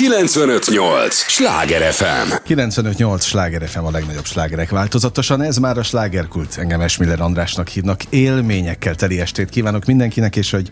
[0.00, 1.14] 958!
[1.14, 2.32] Sláger FM!
[2.44, 3.24] 958!
[3.24, 5.42] Sláger FM a legnagyobb slágerek változatosan.
[5.42, 6.56] Ez már a slágerkult.
[6.58, 8.04] Engem Esmiller Andrásnak hívnak.
[8.04, 10.68] Élményekkel teli estét kívánok mindenkinek, és hogy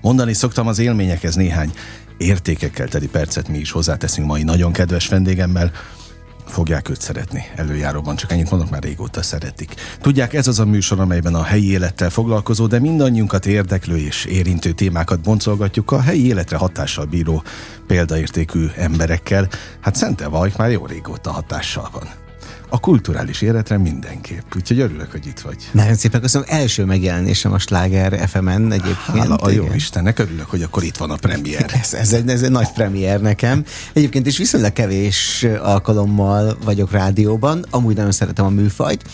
[0.00, 1.72] mondani szoktam az élményekhez néhány
[2.16, 5.72] értékekkel teli percet mi is hozzáteszünk mai nagyon kedves vendégemmel
[6.46, 7.44] fogják őt szeretni.
[7.56, 9.74] Előjáróban csak ennyit mondok, már régóta szeretik.
[10.00, 14.72] Tudják, ez az a műsor, amelyben a helyi élettel foglalkozó, de mindannyiunkat érdeklő és érintő
[14.72, 17.42] témákat boncolgatjuk a helyi életre hatással bíró
[17.86, 19.48] példaértékű emberekkel.
[19.80, 22.21] Hát Szente Vajk már jó régóta hatással van
[22.72, 24.54] a kulturális életre mindenképp.
[24.56, 25.56] Úgyhogy örülök, hogy itt vagy.
[25.72, 26.46] Nagyon szépen köszönöm.
[26.50, 29.18] Első megjelenésem a Sláger FM-en egyébként.
[29.18, 31.66] Hála a jó Istennek, örülök, hogy akkor itt van a premier.
[31.80, 33.64] Ez, ez, egy, ez egy nagy premier nekem.
[33.92, 39.04] Egyébként is viszonylag kevés alkalommal vagyok rádióban, amúgy nagyon szeretem a műfajt,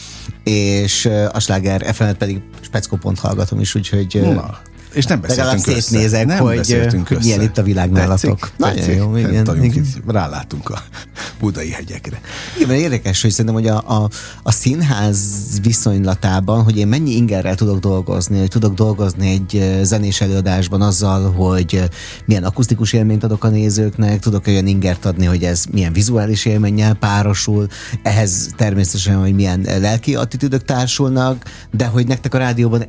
[0.45, 4.61] és a Sláger FM-et pedig speckó.pont hallgatom is, úgyhogy Na.
[4.93, 5.81] És nem beszéltünk Legalább össze.
[5.81, 7.21] szétnézek, nem hogy, beszéltünk össze.
[7.23, 8.51] milyen itt a világ nálatok.
[8.57, 9.63] Nagyon jó, igen.
[9.63, 9.87] igen.
[10.07, 10.83] Rálátunk a
[11.41, 12.21] budai hegyekre.
[12.57, 14.09] Igen, mert érdekes, hogy szerintem, hogy a, a,
[14.43, 15.21] a színház
[15.63, 21.83] viszonylatában, hogy én mennyi ingerrel tudok dolgozni, hogy tudok dolgozni egy zenés előadásban azzal, hogy
[22.25, 26.95] milyen akusztikus élményt adok a nézőknek, tudok olyan ingert adni, hogy ez milyen vizuális élménnyel
[26.95, 27.67] párosul,
[28.03, 32.87] ehhez természetesen, hogy milyen lelki attitűdök társulnak, de hogy nektek a rádióban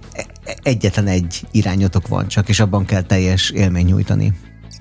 [0.64, 4.34] egyetlen egy irányot feladatok van csak, és abban kell teljes élmény nyújtani.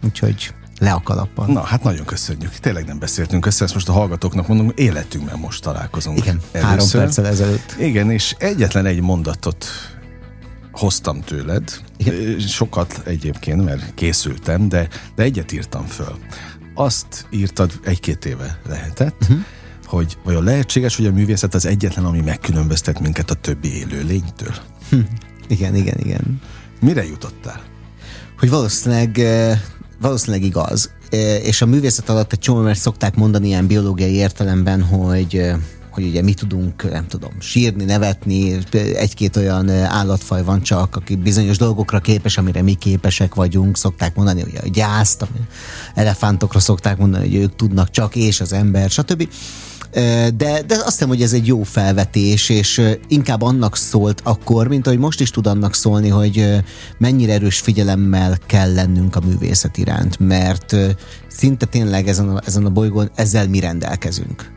[0.03, 1.47] Úgyhogy le a kalappal.
[1.47, 2.53] Na, hát nagyon köszönjük.
[2.53, 6.19] Tényleg nem beszéltünk össze, ezt most a hallgatóknak mondom, életünkben most találkozunk.
[6.19, 6.71] Igen, először.
[6.71, 7.75] három perccel ezelőtt.
[7.79, 9.67] Igen, és egyetlen egy mondatot
[10.73, 11.81] hoztam tőled.
[11.97, 12.39] Igen.
[12.39, 16.19] Sokat egyébként, mert készültem, de, de egyet írtam föl.
[16.75, 19.39] Azt írtad egy-két éve lehetett, uh-huh.
[19.87, 24.55] hogy vajon lehetséges, hogy a művészet az egyetlen, ami megkülönböztet minket a többi élőlénytől?
[24.91, 25.01] Hm.
[25.49, 26.41] Igen, igen, igen.
[26.81, 27.63] Mire jutottál?
[28.39, 29.21] Hogy valószínűleg,
[30.01, 30.91] valószínűleg igaz.
[31.43, 35.53] És a művészet alatt egy csomó, mert szokták mondani ilyen biológiai értelemben, hogy
[35.99, 41.57] hogy ugye mi tudunk, nem tudom, sírni, nevetni, egy-két olyan állatfaj van csak, aki bizonyos
[41.57, 45.27] dolgokra képes, amire mi képesek vagyunk, szokták mondani, hogy a gyászt,
[45.95, 49.29] elefántokra szokták mondani, hogy ők tudnak csak, és az ember, stb.
[49.91, 54.87] De, de azt hiszem, hogy ez egy jó felvetés, és inkább annak szólt akkor, mint
[54.87, 56.63] ahogy most is tud annak szólni, hogy
[56.99, 60.77] mennyire erős figyelemmel kell lennünk a művészet iránt, mert
[61.29, 64.57] szinte tényleg ezen a, ezen a bolygón ezzel mi rendelkezünk.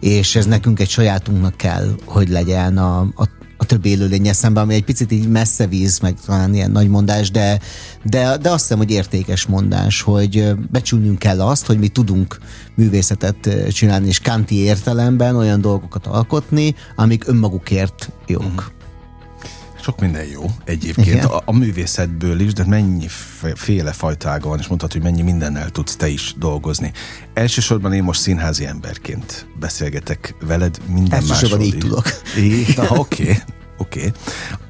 [0.00, 4.74] És ez nekünk egy sajátunknak kell, hogy legyen a, a a többi élőlénye szemben, ami
[4.74, 7.60] egy picit így messze víz, meg talán ilyen nagy mondás, de,
[8.04, 12.38] de, de azt hiszem, hogy értékes mondás, hogy becsülnünk kell azt, hogy mi tudunk
[12.74, 18.42] művészetet csinálni, és kanti értelemben olyan dolgokat alkotni, amik önmagukért jók.
[18.42, 18.77] Uh-huh
[19.88, 23.06] sok minden jó egyébként a, a művészetből is, de mennyi
[23.54, 26.92] féle fajtága van, és mondhatod, hogy mennyi mindennel tudsz te is dolgozni.
[27.34, 32.04] Elsősorban én most színházi emberként beszélgetek veled minden Elsősorban így tudok.
[32.38, 33.42] Így, na oké,
[33.78, 33.98] oké.
[33.98, 34.12] Okay.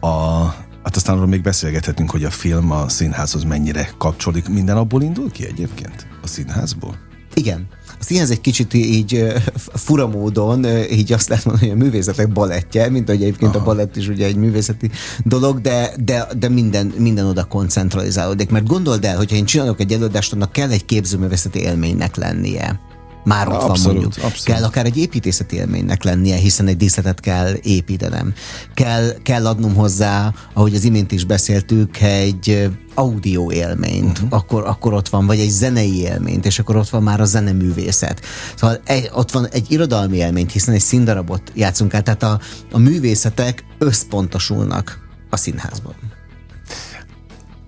[0.01, 0.45] A,
[0.83, 4.49] hát aztán arról még beszélgethetünk, hogy a film a színházhoz mennyire kapcsolódik.
[4.49, 6.07] Minden abból indul ki egyébként?
[6.23, 7.08] A színházból?
[7.39, 7.67] Igen.
[8.01, 9.33] A színház egy kicsit így
[9.75, 13.65] fura módon, így azt lehet mondani, hogy a művészetek balettje, mint ahogy egyébként Aha.
[13.65, 14.91] a balett is ugye egy művészeti
[15.25, 18.51] dolog, de, de, de minden, minden oda koncentralizálódik.
[18.51, 22.81] Mert gondold el, hogyha én csinálok egy előadást, annak kell egy képzőművészeti élménynek lennie
[23.29, 24.13] már ott abszolút, van mondjuk.
[24.13, 24.43] Abszolút.
[24.43, 28.35] Kell akár egy építészeti élménynek lennie, hiszen egy díszletet kell építenem.
[28.75, 34.39] Kell, kell adnom hozzá, ahogy az imént is beszéltük, egy audio élményt, uh-huh.
[34.39, 38.21] akkor, akkor ott van, vagy egy zenei élményt, és akkor ott van már a zeneművészet.
[38.57, 42.41] Szóval egy, ott van egy irodalmi élményt, hiszen egy színdarabot játszunk el, tehát a,
[42.73, 44.99] a művészetek összpontosulnak
[45.31, 45.95] a színházban.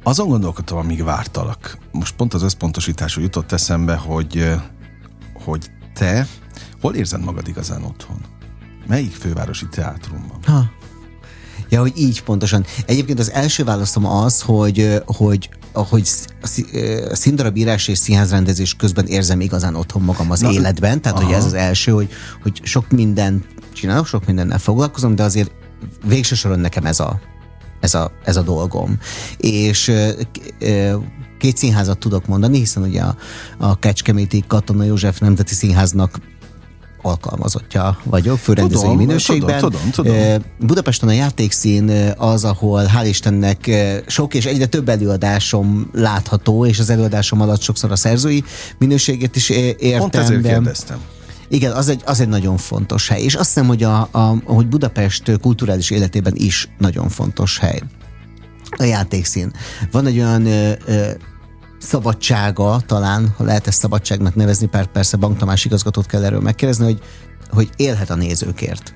[0.02, 1.78] Azon gondolkodtam, amíg vártalak.
[1.92, 4.54] Most pont az összpontosítású jutott eszembe, hogy
[5.50, 6.26] hogy te
[6.80, 8.20] hol érzed magad igazán otthon?
[8.86, 10.38] Melyik fővárosi teátrumban?
[10.44, 10.70] Ha.
[11.68, 12.64] Ja, hogy így pontosan.
[12.86, 16.08] Egyébként az első válaszom az, hogy, hogy hogy
[17.12, 21.26] színdarabírás és színházrendezés közben érzem igazán otthon magam az Na, életben, tehát aha.
[21.26, 22.10] hogy ez az első, hogy,
[22.42, 25.50] hogy sok minden csinálok, sok mindennel foglalkozom, de azért
[26.06, 27.20] végső soron nekem ez a,
[27.80, 28.98] ez a, ez a dolgom.
[29.36, 29.92] És
[31.40, 33.16] két színházat tudok mondani, hiszen ugye a,
[33.58, 36.20] a Kecskeméti Katona József Nemzeti Színháznak
[37.02, 39.58] alkalmazottja vagyok, főrendezői tudom, minőségben.
[39.58, 40.42] Tudom, tudom, tudom.
[40.58, 43.70] Budapesten a játékszín az, ahol hál' Istennek
[44.06, 48.44] sok és egyre több előadásom látható, és az előadásom alatt sokszor a szerzői
[48.78, 49.98] minőséget is értem.
[49.98, 50.98] Pont ezért kérdeztem.
[51.48, 54.66] Igen, az egy, az egy nagyon fontos hely, és azt hiszem, hogy, a, a, hogy
[54.66, 57.80] Budapest kulturális életében is nagyon fontos hely.
[58.80, 59.52] A játékszín.
[59.90, 61.10] Van egy olyan ö, ö,
[61.78, 67.00] szabadsága, talán, ha lehet ezt szabadságnak nevezni, persze Bank Tamás igazgatót kell erről megkérdezni, hogy,
[67.50, 68.94] hogy élhet a nézőkért.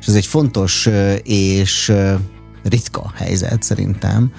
[0.00, 0.88] És ez egy fontos
[1.22, 1.92] és
[2.62, 4.32] ritka helyzet szerintem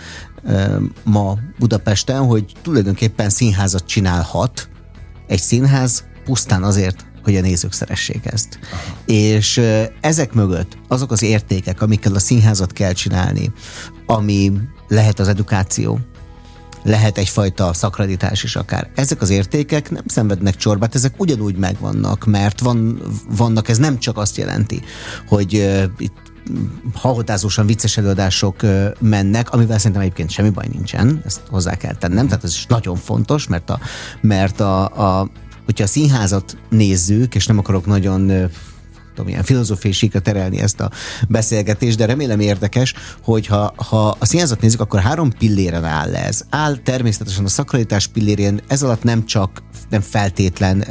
[1.03, 4.69] ma Budapesten, hogy tulajdonképpen színházat csinálhat
[5.27, 8.59] egy színház pusztán azért, hogy a nézők szeressék ezt.
[8.71, 8.97] Aha.
[9.05, 9.61] És
[10.01, 13.51] ezek mögött azok az értékek, amikkel a színházat kell csinálni,
[14.05, 14.51] ami
[14.87, 15.99] lehet az edukáció,
[16.83, 18.89] lehet egyfajta szakraditás is akár.
[18.95, 24.17] Ezek az értékek nem szenvednek csorbát, ezek ugyanúgy megvannak, mert van, vannak, ez nem csak
[24.17, 24.81] azt jelenti,
[25.27, 26.33] hogy uh, itt
[26.93, 32.27] hahotázósan vicces előadások uh, mennek, amivel szerintem egyébként semmi baj nincsen, ezt hozzá kell tennem,
[32.27, 33.79] tehát ez is nagyon fontos, mert a,
[34.21, 34.83] mert a,
[35.19, 35.29] a
[35.65, 38.49] hogyha a színházat nézzük, és nem akarok nagyon
[39.15, 40.91] tudom, ilyen filozófiai síkra terelni ezt a
[41.27, 46.45] beszélgetést, de remélem érdekes, hogy ha, ha a színházat nézzük, akkor három pilléren áll ez.
[46.49, 50.85] Áll természetesen a szakralitás pillérén, ez alatt nem csak, nem feltétlen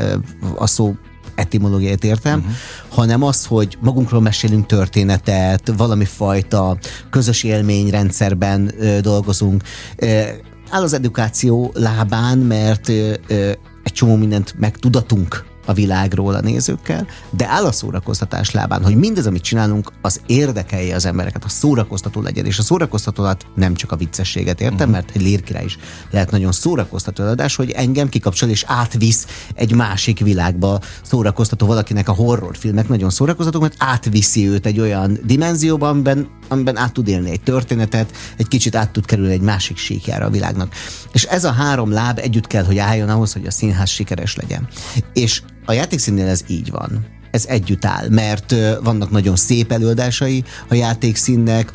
[0.57, 0.95] a szó
[1.35, 2.55] etimológiát értem, uh-huh.
[2.89, 6.79] hanem az, hogy magunkról mesélünk történetet, valami fajta
[7.11, 9.63] közös élményrendszerben ö, dolgozunk.
[9.97, 10.23] Ö,
[10.71, 17.07] áll az edukáció lábán, mert ö, ö, egy csomó mindent megtudatunk a világról a nézőkkel,
[17.31, 22.21] de áll a szórakoztatás lábán, hogy mindez, amit csinálunk, az érdekelje az embereket, a szórakoztató
[22.21, 24.93] legyen, és a szórakoztatóat nem csak a viccességet értem, uh-huh.
[24.93, 25.79] mert egy lírkirá is
[26.11, 32.13] lehet nagyon szórakoztató adás, hogy engem kikapcsol és átvisz egy másik világba szórakoztató valakinek a
[32.13, 37.43] horrorfilmek nagyon szórakoztatók, mert átviszi őt egy olyan dimenzióba, amiben, amiben át tud élni egy
[37.43, 40.75] történetet, egy kicsit át tud kerülni egy másik síkjára a világnak.
[41.13, 44.69] És ez a három láb együtt kell, hogy álljon ahhoz, hogy a színház sikeres legyen.
[45.13, 47.07] És a játékszínnél ez így van.
[47.31, 51.73] Ez együtt áll, mert vannak nagyon szép előadásai a játékszínnek.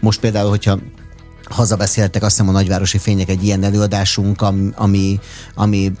[0.00, 0.78] Most például, hogyha
[1.44, 4.42] hazabeszéltek, azt hiszem a Nagyvárosi Fények egy ilyen előadásunk,
[4.74, 5.18] ami,
[5.54, 5.92] ami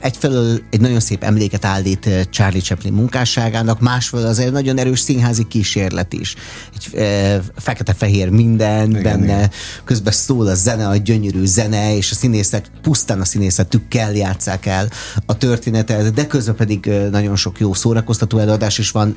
[0.00, 5.00] egyfelől egy nagyon szép emléket állít eh, Charlie Chaplin munkásságának, másfelől az egy nagyon erős
[5.00, 6.34] színházi kísérlet is.
[6.74, 9.50] Egy e, fekete-fehér minden igen, benne, igen.
[9.84, 14.88] közben szól a zene, a gyönyörű zene, és a színészek pusztán a színészetükkel játszák el
[15.26, 19.16] a történetet, de közben pedig eh, nagyon sok jó szórakoztató előadás is van,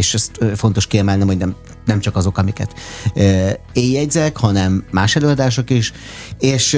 [0.00, 1.54] és ezt fontos kiemelnem, hogy nem,
[1.84, 2.74] nem csak azok, amiket
[3.72, 5.92] én jegyzek, hanem más előadások is,
[6.38, 6.74] és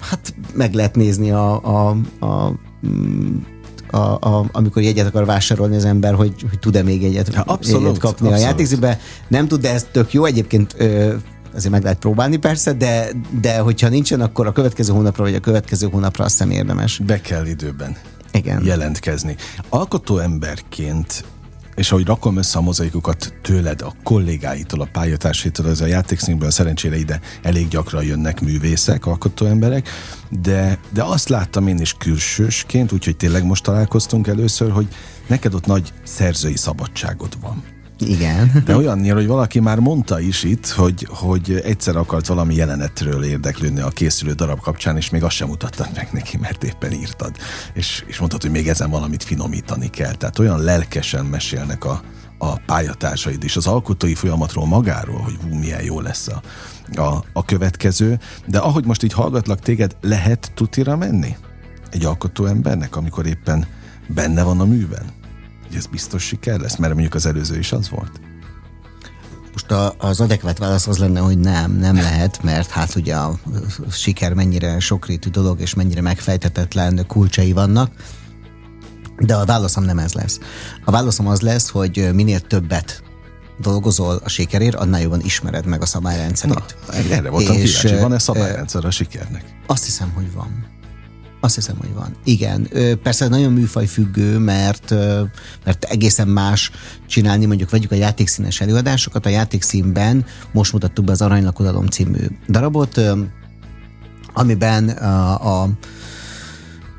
[0.00, 2.52] hát meg lehet nézni a, a, a
[3.90, 7.82] a, a, amikor jegyet akar vásárolni az ember, hogy, hogy tud-e még egyet, ja, abszolút,
[7.82, 8.44] jegyet kapni abszolút.
[8.44, 9.00] a játékszínbe.
[9.28, 10.24] Nem tud, de ez tök jó.
[10.24, 11.14] Egyébként ö,
[11.54, 13.08] azért meg lehet próbálni persze, de,
[13.40, 16.98] de hogyha nincsen, akkor a következő hónapra vagy a következő hónapra azt nem érdemes.
[16.98, 17.96] Be kell időben
[18.32, 18.64] Igen.
[18.64, 19.36] jelentkezni.
[19.68, 21.24] Alkotó emberként
[21.76, 26.96] és ahogy rakom össze a mozaikukat tőled, a kollégáitól, a pályatársaitól, ez a játékszínből szerencsére
[26.98, 29.88] ide elég gyakran jönnek művészek, alkotó emberek,
[30.42, 34.88] de, de azt láttam én is külsősként, úgyhogy tényleg most találkoztunk először, hogy
[35.26, 37.75] neked ott nagy szerzői szabadságod van.
[37.98, 38.62] Igen.
[38.64, 43.80] De olyannyira, hogy valaki már mondta is itt, hogy, hogy egyszer akart valami jelenetről érdeklődni
[43.80, 47.36] a készülő darab kapcsán, és még azt sem mutattad meg neki, mert éppen írtad.
[47.72, 50.14] És, és mondtad, hogy még ezen valamit finomítani kell.
[50.14, 52.02] Tehát olyan lelkesen mesélnek a,
[52.38, 56.42] a pályatársaid is, az alkotói folyamatról magáról, hogy hú, milyen jó lesz a,
[57.00, 58.18] a, a következő.
[58.46, 61.36] De ahogy most így hallgatlak téged, lehet tutira menni?
[61.90, 63.66] Egy alkotó embernek, amikor éppen
[64.08, 65.15] benne van a műben?
[65.66, 66.76] Hogy ez biztos siker lesz?
[66.76, 68.20] Mert mondjuk az előző is az volt.
[69.52, 73.38] Most a, az adekvát válasz az lenne, hogy nem, nem lehet, mert hát ugye a
[73.90, 77.90] siker mennyire sokrétű dolog, és mennyire megfejtetetlen kulcsai vannak,
[79.18, 80.38] de a válaszom nem ez lesz.
[80.84, 83.02] A válaszom az lesz, hogy minél többet
[83.60, 86.76] dolgozol a sikerért, annál jobban ismered meg a szabályrendszerét.
[86.86, 89.44] Na, erre voltam és, kíváncsi, van-e szabályrendszer a sikernek?
[89.66, 90.75] Azt hiszem, hogy van.
[91.40, 92.16] Azt hiszem, hogy van.
[92.24, 92.68] Igen.
[93.02, 94.90] Persze nagyon műfaj függő, mert,
[95.64, 96.70] mert egészen más
[97.06, 99.26] csinálni, mondjuk vegyük a játékszínes előadásokat.
[99.26, 103.00] A játékszínben most mutattuk be az Aranylakodalom című darabot,
[104.32, 105.68] amiben a, a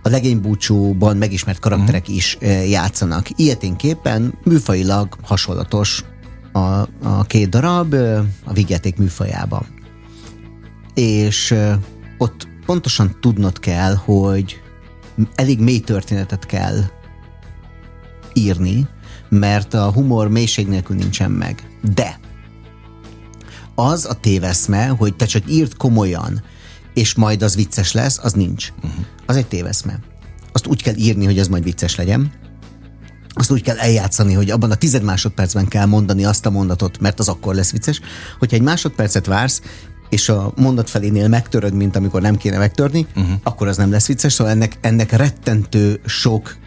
[0.04, 2.16] a legénybúcsúban megismert karakterek uh-huh.
[2.16, 2.38] is
[2.70, 3.28] játszanak.
[3.36, 6.04] Ilyeténképpen műfajilag hasonlatos
[6.52, 6.60] a,
[7.04, 7.94] a két darab
[8.44, 9.66] a vigyáték műfajában.
[10.94, 11.56] És
[12.18, 14.62] ott pontosan tudnod kell, hogy
[15.36, 16.80] elég mély történetet kell
[18.34, 18.88] írni,
[19.30, 21.78] mert a humor mélység nélkül nincsen meg.
[21.94, 22.20] De
[23.76, 26.42] az a téveszme, hogy te csak írd komolyan,
[26.94, 28.70] és majd az vicces lesz, az nincs.
[28.84, 29.06] Uh-huh.
[29.26, 30.00] Az egy téveszme.
[30.52, 32.32] Azt úgy kell írni, hogy ez majd vicces legyen,
[33.34, 37.20] azt úgy kell eljátszani, hogy abban a tized másodpercben kell mondani azt a mondatot, mert
[37.20, 38.02] az akkor lesz vicces.
[38.40, 39.62] Hogyha egy másodpercet vársz,
[40.10, 43.34] és a mondat felénél megtöröd, mint amikor nem kéne megtörni, uh-huh.
[43.44, 44.34] akkor az nem lesz vicces.
[44.34, 46.58] Szóval ennek, ennek rettentő sok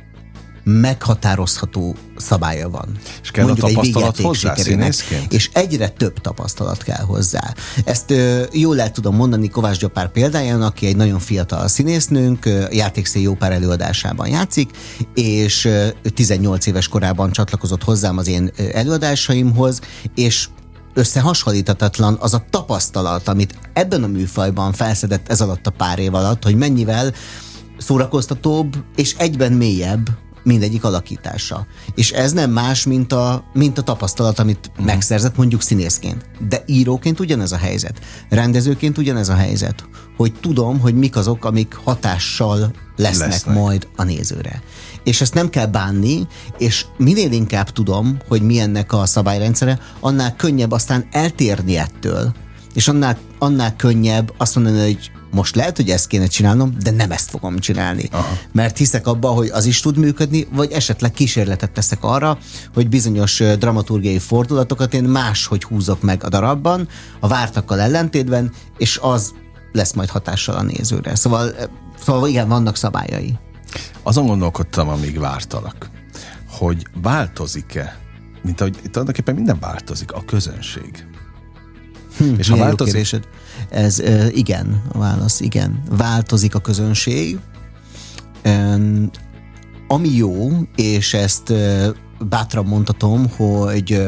[0.64, 2.88] meghatározható szabálya van.
[3.22, 5.32] És kell Mondjuk a tapasztalat hozzá színészként?
[5.32, 7.54] És egyre több tapasztalat kell hozzá.
[7.84, 13.20] Ezt ö, jól el tudom mondani Kovács Gyapár példáján, aki egy nagyon fiatal színésznőnk, játékszé
[13.20, 14.70] jó pár előadásában játszik,
[15.14, 19.80] és ö, 18 éves korában csatlakozott hozzám az én előadásaimhoz,
[20.14, 20.48] és
[20.94, 26.44] összehasonlíthatatlan az a tapasztalat, amit ebben a műfajban felszedett ez alatt a pár év alatt,
[26.44, 27.12] hogy mennyivel
[27.78, 30.08] szórakoztatóbb és egyben mélyebb
[30.42, 31.66] mindegyik alakítása.
[31.94, 34.86] És ez nem más, mint a, mint a tapasztalat, amit uh-huh.
[34.86, 36.24] megszerzett mondjuk színészként.
[36.48, 37.98] De íróként ugyanez a helyzet.
[38.28, 39.84] Rendezőként ugyanez a helyzet.
[40.16, 43.54] Hogy tudom, hogy mik azok, amik hatással lesznek, lesznek.
[43.54, 44.62] majd a nézőre.
[45.04, 46.26] És ezt nem kell bánni,
[46.58, 52.32] és minél inkább tudom, hogy milyennek a szabályrendszere, annál könnyebb aztán eltérni ettől.
[52.74, 57.10] És annál, annál könnyebb azt mondani, hogy most lehet, hogy ezt kéne csinálnom, de nem
[57.10, 58.08] ezt fogom csinálni.
[58.12, 58.36] Aha.
[58.52, 62.38] Mert hiszek abba, hogy az is tud működni, vagy esetleg kísérletet teszek arra,
[62.74, 66.88] hogy bizonyos dramaturgiai fordulatokat én máshogy húzok meg a darabban,
[67.20, 69.32] a vártakkal ellentétben, és az
[69.72, 71.14] lesz majd hatással a nézőre.
[71.14, 71.54] Szóval,
[72.04, 73.38] szóval igen, vannak szabályai.
[74.02, 75.90] Azon gondolkodtam, amíg vártalak,
[76.48, 77.98] hogy változik-e,
[78.42, 81.06] mint ahogy itt tulajdonképpen minden változik, a közönség.
[82.16, 83.20] Hm, és ha változik...
[83.70, 85.82] Ez uh, igen, a válasz igen.
[85.90, 87.38] Változik a közönség.
[89.88, 91.86] Ami jó, és ezt uh,
[92.28, 94.02] bátran mondhatom, hogy,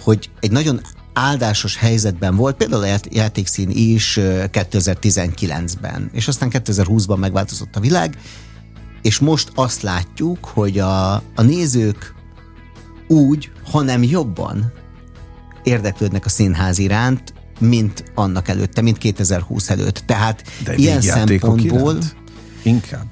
[0.00, 0.80] hogy egy nagyon
[1.12, 8.18] áldásos helyzetben volt, például a játékszín is 2019-ben, és aztán 2020-ban megváltozott a világ,
[9.02, 12.14] és most azt látjuk, hogy a, a nézők
[13.08, 14.72] úgy, hanem jobban
[15.62, 20.02] érdeklődnek a színház iránt, mint annak előtte, mint 2020 előtt.
[20.06, 21.90] Tehát De ilyen szempontból...
[21.90, 22.16] Iránt?
[22.62, 23.06] Inkább.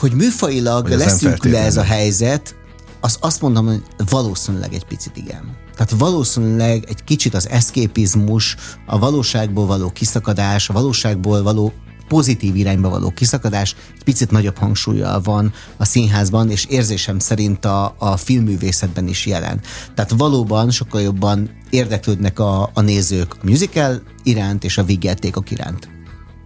[0.00, 2.54] Hogy műfajilag leszünk le ez a helyzet,
[3.00, 5.56] az azt mondom, hogy valószínűleg egy picit igen.
[5.74, 11.72] Tehát valószínűleg egy kicsit az eszképizmus, a valóságból való kiszakadás, a valóságból való
[12.14, 17.94] pozitív irányba való kiszakadás egy picit nagyobb hangsúlyjal van a színházban, és érzésem szerint a,
[17.98, 19.60] a filmművészetben is jelen.
[19.94, 25.88] Tehát valóban sokkal jobban érdeklődnek a, a nézők a musical iránt és a vígjátékok iránt.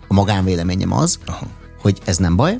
[0.08, 1.46] A magánvéleményem az, Aha.
[1.82, 2.58] hogy ez nem baj,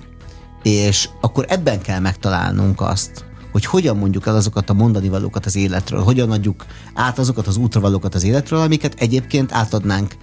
[0.63, 5.57] és akkor ebben kell megtalálnunk azt, hogy hogyan mondjuk el azokat a mondani valókat az
[5.57, 10.17] életről, hogyan adjuk át azokat az útravalókat az életről, amiket egyébként átadnánk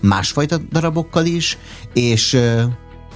[0.00, 1.58] másfajta darabokkal is,
[1.92, 2.40] és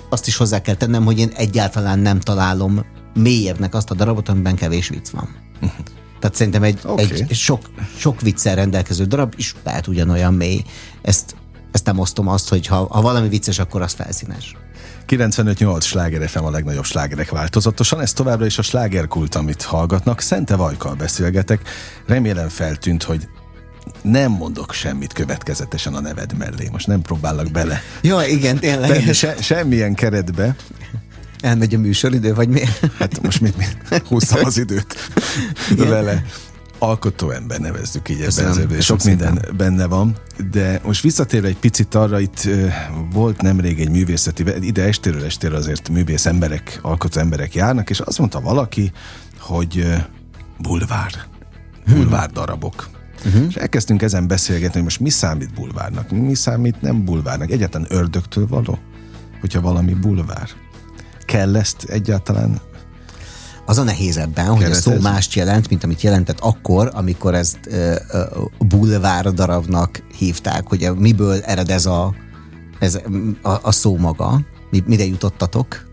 [0.09, 2.85] azt is hozzá kell tennem, hogy én egyáltalán nem találom
[3.15, 5.29] mélyebbnek azt a darabot, amiben kevés vicc van.
[6.21, 7.05] Tehát szerintem egy, okay.
[7.05, 7.61] egy sok,
[7.97, 10.65] sok viccel rendelkező darab is lehet ugyanolyan mély.
[11.03, 11.35] Ezt,
[11.73, 14.57] ezt nem osztom azt, hogy ha, ha valami vicces, akkor az felszínes.
[15.09, 20.21] 95-8 sláger FM a legnagyobb slágerek változatosan, ez továbbra is a slágerkult, amit hallgatnak.
[20.21, 21.61] Szente Vajkal beszélgetek.
[22.07, 23.29] Remélem feltűnt, hogy
[24.03, 26.69] nem mondok semmit következetesen a neved mellé.
[26.73, 27.81] Most nem próbálok bele.
[28.01, 29.15] Jó, igen, tényleg.
[29.15, 30.57] Se, semmilyen keretbe.
[31.41, 32.61] Elmegy a műsoridő, vagy mi?
[32.99, 34.97] Hát most mit, mit húztam az időt
[35.71, 35.89] igen.
[35.89, 36.25] vele.
[36.79, 39.57] Alkotó ember nevezzük így ebben az Sok minden szépen.
[39.57, 40.17] benne van,
[40.51, 42.49] de most visszatérve egy picit arra, itt
[43.12, 48.19] volt nemrég egy művészeti, ide estéről estéről azért művész emberek, alkotó emberek járnak, és azt
[48.19, 48.93] mondta valaki,
[49.39, 49.95] hogy
[50.59, 51.12] bulvár,
[51.87, 52.89] bulvár darabok.
[53.25, 53.45] Uh-huh.
[53.49, 57.50] És elkezdtünk ezen beszélgetni, hogy most mi számít bulvárnak, mi számít nem bulvárnak.
[57.50, 58.79] Egyáltalán ördögtől való,
[59.41, 60.49] hogyha valami bulvár.
[61.25, 62.61] Kell ezt egyáltalán
[63.67, 67.59] az a nehéz ebben, hogy a szó mást jelent, mint amit jelentett akkor, amikor ezt
[67.67, 72.14] uh, uh, bulvár darabnak hívták, hogy miből ered ez a,
[72.79, 72.99] ez
[73.43, 75.91] a, a szó maga, mi, mire jutottatok?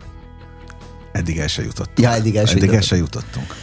[1.11, 1.99] Eddig el se jutottunk.
[1.99, 3.55] Ja, eddig el se, eddig el se jutottunk.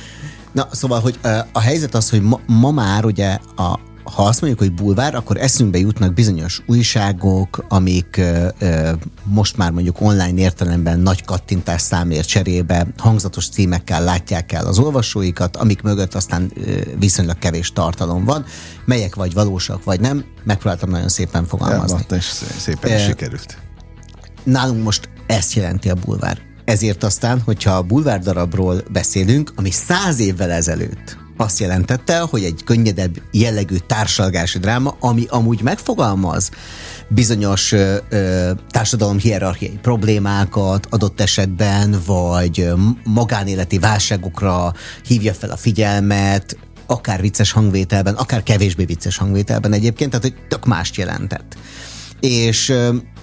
[0.57, 1.19] Na, szóval, hogy
[1.53, 5.37] a helyzet az, hogy ma, ma már ugye a, ha azt mondjuk, hogy bulvár, akkor
[5.37, 8.93] eszünkbe jutnak bizonyos újságok, amik ö, ö,
[9.25, 15.57] most már mondjuk online értelemben nagy kattintás számért cserébe hangzatos címekkel látják el az olvasóikat,
[15.57, 18.45] amik mögött aztán ö, viszonylag kevés tartalom van,
[18.85, 20.25] melyek vagy valósak, vagy nem.
[20.45, 22.05] Megpróbáltam nagyon szépen fogalmazni.
[22.09, 22.25] Ja, és
[22.59, 23.59] szépen is sikerült.
[24.45, 26.46] Nálunk most ezt jelenti a bulvár.
[26.67, 28.21] Ezért aztán, hogyha a bulvár
[28.91, 35.63] beszélünk, ami száz évvel ezelőtt azt jelentette, hogy egy könnyedebb jellegű társalgási dráma, ami amúgy
[35.63, 36.51] megfogalmaz
[37.09, 42.73] bizonyos ö, ö, társadalom hierarchiai problémákat adott esetben, vagy
[43.05, 44.75] magánéleti válságokra
[45.07, 50.65] hívja fel a figyelmet, akár vicces hangvételben, akár kevésbé vicces hangvételben egyébként, tehát hogy tök
[50.65, 51.57] mást jelentett.
[52.21, 52.75] És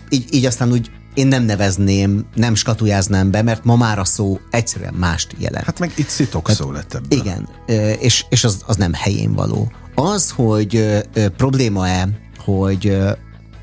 [0.10, 4.40] így, így aztán úgy én nem nevezném, nem skatujáznám be, mert ma már a szó
[4.50, 5.66] egyszerűen mást jelent.
[5.66, 7.20] Hát meg itt szitok hát, szó lett ebből.
[7.20, 7.50] Igen,
[8.00, 9.72] és, és az, az nem helyén való.
[9.96, 11.04] Az, hogy
[11.38, 12.98] probléma-e, hogy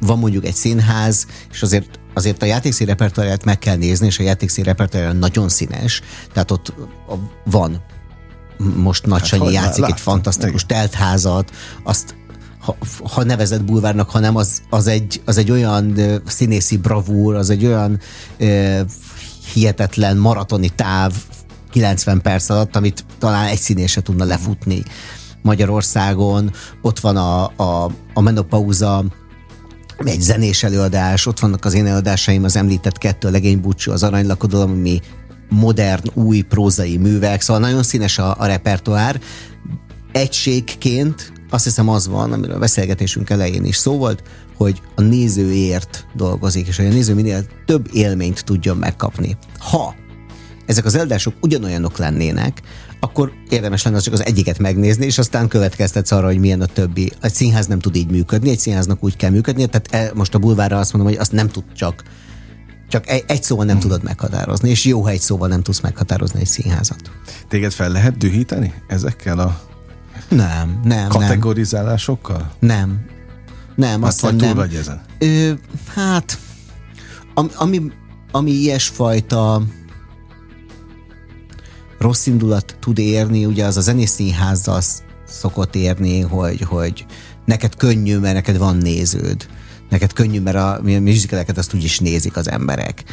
[0.00, 4.23] van mondjuk egy színház, és azért azért a játékszín repertoárját meg kell nézni, és a
[4.23, 6.00] játékszín repertoárja nagyon színes,
[6.33, 6.75] tehát ott
[7.45, 7.83] van
[8.76, 10.76] most Nagy hát, Sanyi játszik egy fantasztikus igen.
[10.76, 11.50] teltházat,
[11.83, 12.14] azt
[12.61, 12.76] ha,
[13.12, 18.00] ha nevezett bulvárnak, hanem az, az, egy, az egy olyan színészi bravúr, az egy olyan
[18.38, 18.81] ö,
[19.52, 21.12] hihetetlen maratoni táv
[21.71, 24.83] 90 perc alatt, amit talán egy színés se tudna lefutni
[25.43, 26.52] Magyarországon.
[26.83, 29.05] Ott van a, a, a menopauza
[30.05, 34.71] egy zenés előadás, ott vannak az én előadásaim, az említett kettő, a legénybúcsú, az aranylakodalom,
[34.71, 35.00] ami
[35.49, 39.21] modern, új prózai művek, szóval nagyon színes a, a repertoár.
[40.12, 44.23] Egységként azt hiszem az van, amiről a beszélgetésünk elején is szó volt,
[44.57, 49.37] hogy a nézőért dolgozik, és hogy a néző minél több élményt tudjon megkapni.
[49.59, 49.95] Ha
[50.66, 52.62] ezek az eldások ugyanolyanok lennének,
[53.00, 57.12] akkor érdemes lenne csak az egyiket megnézni, és aztán következtetsz arra, hogy milyen a többi.
[57.21, 60.38] Egy színház nem tud így működni, egy színháznak úgy kell működni, tehát e, most a
[60.38, 62.02] bulvárra azt mondom, hogy azt nem tud csak
[62.88, 63.88] csak egy, egy szóval nem hmm.
[63.88, 67.11] tudod meghatározni, és jó, ha egy szóval nem tudsz meghatározni egy színházat.
[67.49, 69.61] Téged fel lehet dühíteni ezekkel a
[70.28, 72.52] nem, nem, kategorizálásokkal?
[72.58, 73.04] Nem.
[73.76, 74.56] Nem, azt vagy túl nem.
[74.56, 75.00] vagy ezen?
[75.18, 75.52] Ö,
[75.94, 76.38] hát,
[77.34, 77.90] ami, ami,
[78.32, 79.62] ami ilyesfajta
[81.98, 84.80] rossz indulat tud érni, ugye az a zenészínházzal
[85.26, 87.06] szokott érni, hogy, hogy
[87.44, 89.46] neked könnyű, mert neked van néződ.
[89.88, 93.04] Neked könnyű, mert a, a musicaleket azt úgy is nézik az emberek.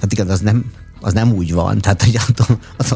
[0.00, 0.64] Hát igen, az nem,
[1.06, 2.18] az nem úgy van, tehát hogy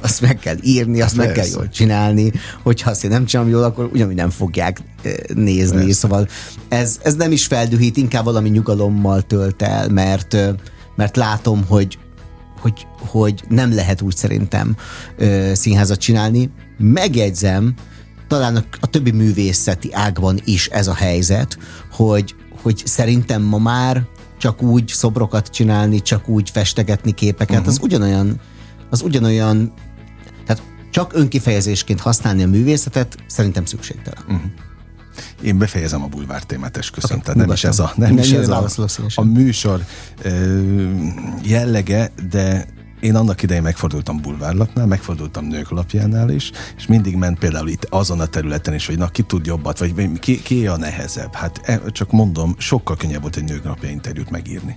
[0.02, 1.32] azt meg kell írni, azt Persze.
[1.32, 4.82] meg kell jól csinálni, hogyha azt én nem csinálom jól, akkor ugyanúgy nem fogják
[5.34, 5.92] nézni, Persze.
[5.92, 6.28] szóval
[6.68, 10.36] ez, ez nem is feldühít, inkább valami nyugalommal tölt el, mert,
[10.96, 11.98] mert látom, hogy
[12.60, 14.76] hogy, hogy nem lehet úgy szerintem
[15.16, 16.50] ö, színházat csinálni.
[16.78, 17.74] Megjegyzem,
[18.28, 21.58] talán a, a többi művészeti ágban is ez a helyzet,
[21.92, 24.06] hogy, hogy szerintem ma már
[24.40, 27.68] csak úgy szobrokat csinálni, csak úgy festegetni képeket, uh-huh.
[27.68, 28.40] az ugyanolyan,
[28.90, 29.72] az ugyanolyan,
[30.46, 34.22] tehát csak önkifejezésként használni a művészetet szerintem szükségtelen.
[34.22, 34.50] Uh-huh.
[35.42, 37.18] Én befejezem a bulvár témát, esküszöm.
[37.18, 38.68] Okay, Tehát nem is ez a, nem is ez a,
[39.14, 39.84] a műsor
[41.42, 42.66] jellege, de
[43.00, 48.20] én annak idején megfordultam bulvárlapnál, megfordultam nők lapjánál is, és mindig ment például itt azon
[48.20, 51.34] a területen is, hogy na ki tud jobbat, vagy ki, ki a nehezebb.
[51.34, 54.76] Hát e, csak mondom, sokkal könnyebb volt egy nők napja interjút megírni.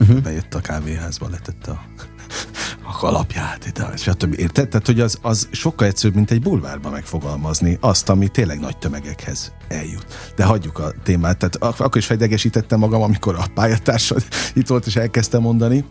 [0.00, 0.20] Uh-huh.
[0.20, 1.84] Bejött a kávéházba, letette a
[2.88, 4.34] a kalapját, stb.
[4.38, 4.68] Érted?
[4.68, 9.52] Tehát, hogy az, az sokkal egyszerűbb, mint egy bulvárban megfogalmazni azt, ami tényleg nagy tömegekhez
[9.68, 10.06] eljut.
[10.36, 11.38] De hagyjuk a témát.
[11.38, 14.24] Tehát akkor is fejdegesítettem magam, amikor a pályatársad
[14.54, 15.84] itt volt, és elkezdtem mondani.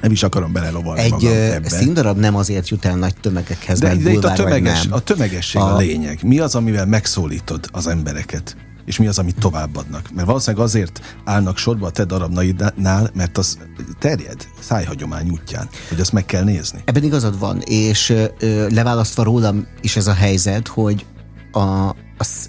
[0.00, 4.10] Nem is akarom belelovalni Egy magam színdarab nem azért jut el nagy tömegekhez, de, de
[4.10, 5.74] itt a, tömeges, a tömegesség a...
[5.74, 6.18] a lényeg.
[6.22, 8.56] Mi az, amivel megszólítod az embereket?
[8.84, 10.10] és mi az, amit továbbadnak.
[10.14, 13.58] Mert valószínűleg azért állnak sorba a te darabnaidnál, mert az
[13.98, 16.82] terjed szájhagyomány útján, hogy azt meg kell nézni.
[16.84, 21.06] Ebben igazad van, és ö, leválasztva rólam is ez a helyzet, hogy
[21.52, 21.94] a, a,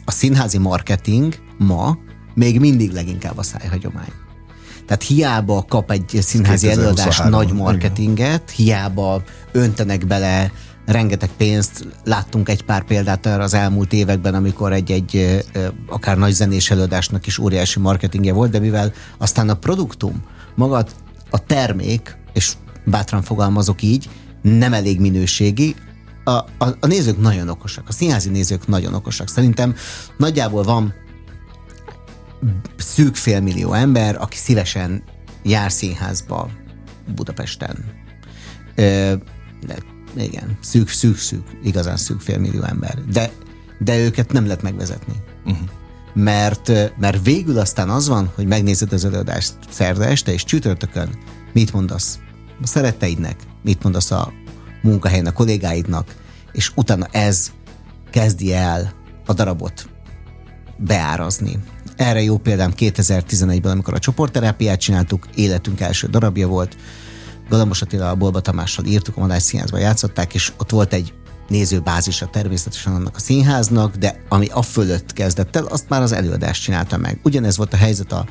[0.06, 1.98] a színházi marketing ma
[2.34, 4.12] még mindig leginkább a szájhagyomány.
[4.92, 8.56] Tehát hiába kap egy színházi előadás nagy marketinget, igen.
[8.56, 10.52] hiába öntenek bele
[10.86, 15.44] rengeteg pénzt, láttunk egy pár példát arra az elmúlt években, amikor egy-egy
[15.88, 20.24] akár nagy zenés előadásnak is óriási marketingje volt, de mivel aztán a produktum,
[20.56, 20.86] maga
[21.30, 22.54] a termék, és
[22.86, 24.10] bátran fogalmazok így,
[24.42, 25.76] nem elég minőségi,
[26.24, 29.30] a, a, a nézők nagyon okosak, a színházi nézők nagyon okosak.
[29.30, 29.76] Szerintem
[30.18, 30.94] nagyjából van
[32.78, 35.04] szűk félmillió ember, aki szívesen
[35.44, 36.50] jár színházba
[37.16, 37.86] Budapesten.
[38.76, 39.14] Ö,
[40.16, 42.98] igen, szűk, szűk, szűk, igazán szűk félmillió ember.
[43.12, 43.32] De,
[43.80, 45.14] de őket nem lehet megvezetni.
[45.46, 45.68] Uh-huh.
[46.14, 51.10] Mert, mert végül aztán az van, hogy megnézed az előadást szerda este, és csütörtökön
[51.54, 52.20] mit mondasz
[52.62, 54.34] a szeretteidnek, mit mondasz a
[54.82, 56.16] munkahelyen a kollégáidnak,
[56.52, 57.52] és utána ez
[58.10, 58.94] kezdi el
[59.26, 59.90] a darabot
[60.78, 61.60] beárazni.
[62.02, 66.78] Erre jó példám 2011-ben, amikor a csoportterápiát csináltuk, életünk első darabja volt,
[67.50, 71.14] Galambos Attila a Bolba Tamással írtuk, a Madács Színházban játszották, és ott volt egy
[71.48, 76.64] nézőbázisa természetesen annak a színháznak, de ami a fölött kezdett el, azt már az előadást
[76.64, 77.20] csinálta meg.
[77.24, 78.26] Ugyanez volt a helyzet a,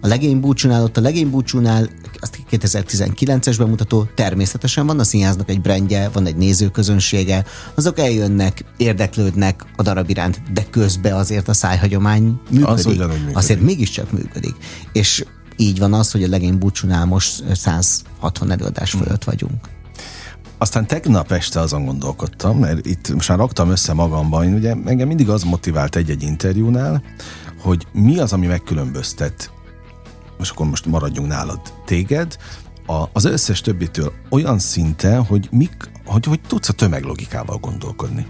[0.00, 1.88] a legény búcsúnál, ott a legény búcsúnál,
[2.20, 9.64] azt 2019-es bemutató, természetesen van a színháznak egy brandje, van egy nézőközönsége, azok eljönnek, érdeklődnek
[9.76, 12.68] a darab iránt, de közben azért a szájhagyomány működik.
[12.68, 13.36] Az működik.
[13.36, 14.54] Azért mégiscsak működik.
[14.92, 15.24] És
[15.56, 19.68] így van az, hogy a legény búcsúnál most 160 előadás fölött vagyunk.
[20.58, 25.08] Aztán tegnap este azon gondolkodtam, mert itt most már raktam össze magamban, én ugye engem
[25.08, 27.02] mindig az motivált egy-egy interjúnál,
[27.60, 29.50] hogy mi az, ami megkülönböztet,
[30.40, 32.36] most akkor most maradjunk nálad, téged,
[32.86, 38.26] a, az összes többitől olyan szinten, hogy, mik, hogy, hogy tudsz a tömeglogikával gondolkodni.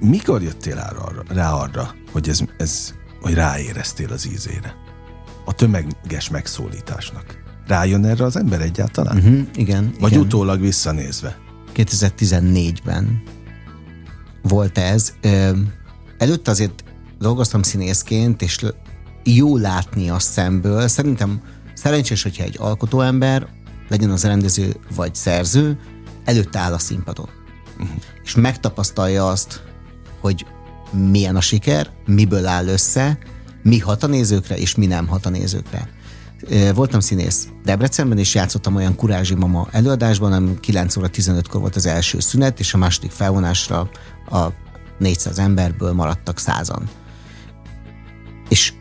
[0.00, 4.74] Mikor jöttél rá arra, rá arra hogy, ez, ez, hogy ráéreztél az ízére?
[5.44, 7.38] A tömeges megszólításnak.
[7.66, 9.16] Rájön erre az ember egyáltalán?
[9.16, 9.94] Uh-huh, igen.
[10.00, 10.24] Vagy igen.
[10.24, 11.38] utólag visszanézve?
[11.74, 13.22] 2014-ben
[14.42, 15.12] volt ez.
[16.18, 16.84] Előtte azért
[17.18, 18.58] dolgoztam színészként, és
[19.24, 20.88] jó látni a szemből.
[20.88, 21.40] Szerintem
[21.74, 23.46] szerencsés, hogyha egy alkotóember,
[23.88, 25.78] legyen az rendező vagy szerző,
[26.24, 27.28] előtte áll a színpadon.
[27.78, 27.96] Uh-huh.
[28.24, 29.62] És megtapasztalja azt,
[30.20, 30.46] hogy
[31.10, 33.18] milyen a siker, miből áll össze,
[33.62, 35.88] mi hat a nézőkre, és mi nem hat a nézőkre.
[36.74, 41.86] Voltam színész Debrecenben, és játszottam olyan Kurázsi Mama előadásban, ami 9 óra 15-kor volt az
[41.86, 43.90] első szünet, és a második felvonásra
[44.30, 44.46] a
[44.98, 46.88] 400 emberből maradtak százan.
[48.48, 48.72] És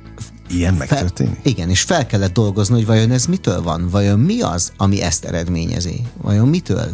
[0.54, 1.34] Ilyen megtörténik?
[1.34, 3.90] Fel, igen, és fel kellett dolgozni, hogy vajon ez mitől van?
[3.90, 6.02] Vajon mi az, ami ezt eredményezi?
[6.22, 6.88] Vajon mitől?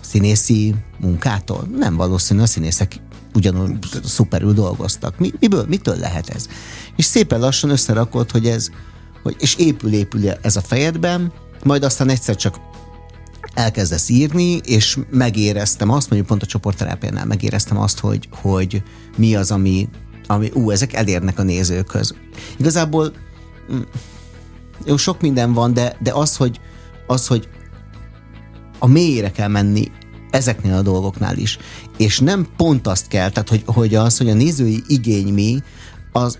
[0.00, 1.68] Színészi munkától?
[1.78, 3.00] Nem valószínű, a színészek
[3.34, 5.18] ugyanúgy szuperül dolgoztak.
[5.18, 6.46] Mi, miből, mitől lehet ez?
[6.96, 8.68] És szépen lassan összerakott, hogy ez,
[9.22, 11.32] hogy, és épül, épül ez a fejedben,
[11.64, 12.56] majd aztán egyszer csak
[13.54, 18.82] elkezdesz írni, és megéreztem azt, mondjuk pont a csoportterápiánál megéreztem azt, hogy, hogy
[19.16, 19.88] mi az, ami,
[20.30, 22.14] ami, ú, ezek elérnek a nézőkhöz.
[22.56, 23.12] Igazából
[23.72, 23.80] mm,
[24.84, 26.60] jó, sok minden van, de, de az, hogy,
[27.06, 27.48] az, hogy
[28.78, 29.90] a mélyére kell menni
[30.30, 31.58] ezeknél a dolgoknál is.
[31.96, 35.62] És nem pont azt kell, tehát hogy, hogy az, hogy a nézői igény mi,
[36.12, 36.38] az,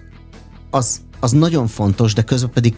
[0.71, 2.75] az, az nagyon fontos, de közben pedig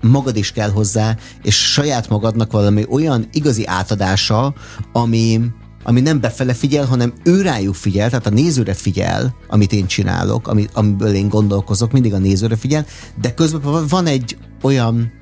[0.00, 4.54] magad is kell hozzá, és saját magadnak valami olyan igazi átadása,
[4.92, 5.40] ami,
[5.88, 10.48] ami nem befele figyel, hanem ő rájuk figyel, tehát a nézőre figyel, amit én csinálok,
[10.48, 12.86] ami, amiből én gondolkozok, mindig a nézőre figyel,
[13.20, 15.12] de közben van egy olyan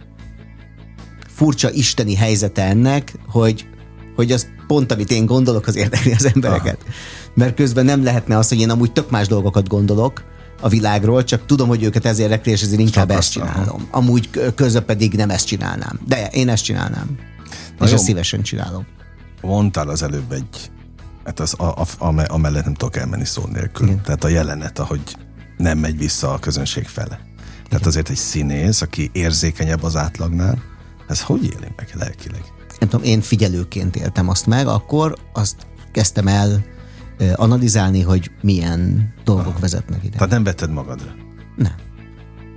[1.35, 3.67] furcsa isteni helyzete ennek, hogy,
[4.17, 6.79] hogy az pont, amit én gondolok, az érdekli az embereket.
[6.81, 6.93] Aha.
[7.35, 10.25] Mert közben nem lehetne az, hogy én amúgy tök más dolgokat gondolok,
[10.61, 13.87] a világról, csak tudom, hogy őket ez érdekli, és ezért inkább ezt csinálom.
[13.91, 16.01] Amúgy közben pedig nem ezt csinálnám.
[16.07, 17.19] De én ezt csinálnám.
[17.79, 17.97] Na és jó.
[17.97, 18.87] ezt szívesen csinálom
[19.47, 20.71] mondtál az előbb egy,
[21.25, 23.87] hát az, a, a, a, amellett nem tudok elmenni szó nélkül.
[23.87, 24.03] Igen.
[24.03, 25.17] Tehát a jelenet, ahogy
[25.57, 27.21] nem megy vissza a közönség fele.
[27.69, 30.63] Tehát azért egy színész, aki érzékenyebb az átlagnál,
[31.09, 32.43] ez hogy éli meg lelkileg?
[32.79, 36.65] Nem tudom, én figyelőként éltem azt meg, akkor azt kezdtem el
[37.35, 39.61] analizálni, hogy milyen dolgok Aha.
[39.61, 40.17] vezetnek ide.
[40.17, 41.15] Tehát nem vetted magadra?
[41.57, 41.86] Nem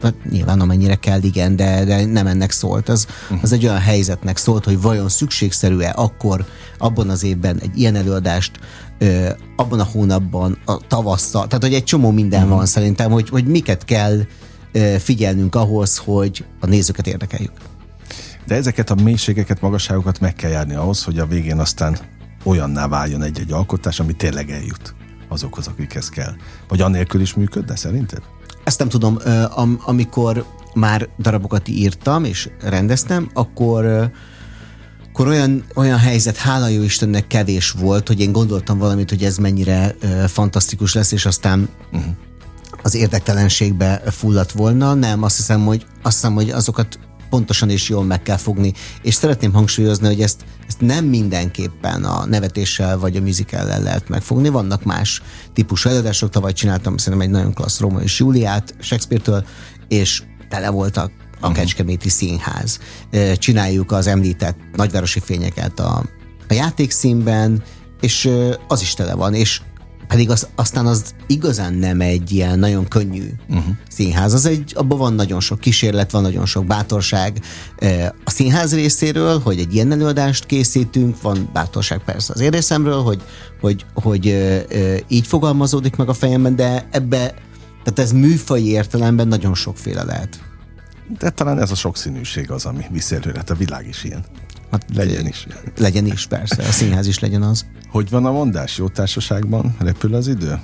[0.02, 2.90] hát nyilván amennyire kell, igen, de, de nem ennek szólt.
[2.90, 3.40] Az, uh-huh.
[3.42, 6.46] az egy olyan helyzetnek szólt, hogy vajon szükségszerű-e akkor
[6.78, 8.52] abban az évben egy ilyen előadást
[8.98, 12.58] ö, abban a hónapban, a tavasszal, tehát hogy egy csomó minden uh-huh.
[12.58, 14.22] van szerintem, hogy, hogy miket kell
[14.72, 17.54] ö, figyelnünk ahhoz, hogy a nézőket érdekeljük.
[18.46, 21.98] De ezeket a mélységeket, magasságokat meg kell járni ahhoz, hogy a végén aztán
[22.44, 24.96] olyanná váljon egy-egy alkotás, ami tényleg eljut
[25.28, 26.34] azokhoz, akikhez kell.
[26.68, 28.22] Vagy annélkül is működne szerinted?
[28.64, 29.18] Ezt nem tudom,
[29.50, 34.12] am, amikor már darabokat írtam és rendeztem, akkor
[35.20, 39.38] akkor olyan, olyan helyzet, hála jó Istennek kevés volt, hogy én gondoltam valamit, hogy ez
[39.38, 42.12] mennyire uh, fantasztikus lesz, és aztán uh-huh.
[42.84, 44.94] az érdektelenségbe fulladt volna.
[44.94, 48.74] Nem, azt hiszem, hogy, azt hiszem, hogy azokat pontosan és jól meg kell fogni.
[49.02, 54.50] És szeretném hangsúlyozni, hogy ezt, ezt nem mindenképpen a nevetéssel vagy a musicallel lehet megfogni.
[54.50, 55.22] Vannak más
[55.54, 56.30] típusú előadások.
[56.30, 59.46] Tavaly csináltam szerintem egy nagyon klassz Róma és Júliát Shakespeare-től,
[59.88, 61.54] és tele voltak a uh-huh.
[61.54, 62.80] Kecskeméti Színház.
[63.36, 66.04] Csináljuk az említett nagyvárosi fényeket a,
[66.50, 67.64] a játékszínben,
[68.02, 68.30] és
[68.68, 69.62] az is tele van, és
[70.10, 73.74] pedig az, aztán az igazán nem egy ilyen nagyon könnyű uh-huh.
[73.90, 74.34] színház.
[74.34, 77.42] Az egy, abban van nagyon sok kísérlet, van nagyon sok bátorság.
[78.24, 83.24] A színház részéről, hogy egy ilyen előadást készítünk, van bátorság persze az én részemről, hogy,
[83.62, 84.26] hogy, hogy
[85.08, 87.34] így fogalmazódik meg a fejemben, de ebbe,
[87.84, 90.40] tehát ez műfai értelemben nagyon sokféle lehet.
[91.20, 94.24] De talán ez a sokszínűség az, ami viszi előre, hát a világ is ilyen.
[94.72, 95.48] Hát legyen is.
[95.78, 96.64] Legyen is, persze.
[96.64, 97.66] A színház is legyen az.
[97.90, 98.78] Hogy van a mondás?
[98.78, 100.60] Jó társaságban repül az idő?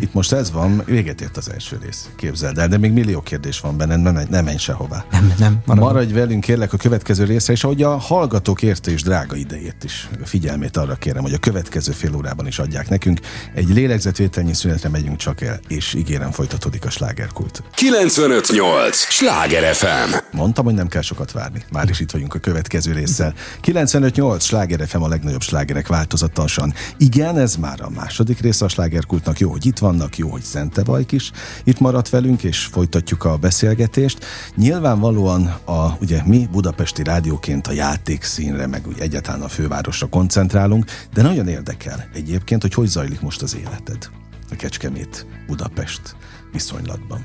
[0.00, 2.08] Itt most ez van, véget ért az első rész.
[2.16, 5.04] Képzeld el, de még millió kérdés van benne, nem, nem menj sehová.
[5.10, 5.58] Nem, nem.
[5.66, 5.84] Maradj.
[5.84, 10.08] Maradj velünk, kérlek, a következő részre, és ahogy a hallgatók érte és drága idejét is,
[10.24, 13.20] figyelmét arra kérem, hogy a következő fél órában is adják nekünk.
[13.54, 17.62] Egy lélegzetvételnyi szünetre megyünk csak el, és ígérem folytatódik a slágerkult.
[17.74, 18.96] 958!
[18.96, 20.14] Sláger FM!
[20.32, 21.62] Mondtam, hogy nem kell sokat várni.
[21.72, 23.34] Már is itt vagyunk a következő résszel.
[23.60, 24.44] 958!
[24.44, 26.74] Sláger FM a legnagyobb slágerek változatosan.
[26.96, 29.38] Igen, ez már a második része a slágerkultnak.
[29.38, 31.30] Jó, hogy itt vannak, jó, hogy Szentevajk is
[31.64, 34.24] itt maradt velünk, és folytatjuk a beszélgetést.
[34.56, 41.22] Nyilvánvalóan a, ugye mi budapesti rádióként a játékszínre, meg úgy egyáltalán a fővárosra koncentrálunk, de
[41.22, 44.08] nagyon érdekel egyébként, hogy hogy zajlik most az életed
[44.50, 46.16] a Kecskemét Budapest
[46.52, 47.24] viszonylatban.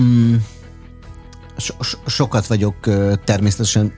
[0.00, 0.34] Mm,
[1.56, 2.76] so- so- sokat vagyok
[3.24, 3.92] természetesen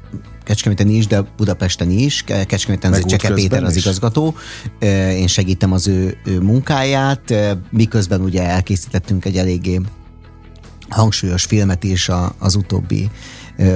[0.51, 2.23] Kecskeméten is, de Budapesten is.
[2.23, 3.83] Ke- Kecskeméten azért Cseke Péter az is?
[3.85, 4.35] igazgató.
[4.79, 7.35] Ö, Én segítem az ő, ő munkáját,
[7.71, 9.81] miközben ugye elkészítettünk egy eléggé
[10.89, 13.11] hangsúlyos filmet is a, az utóbbi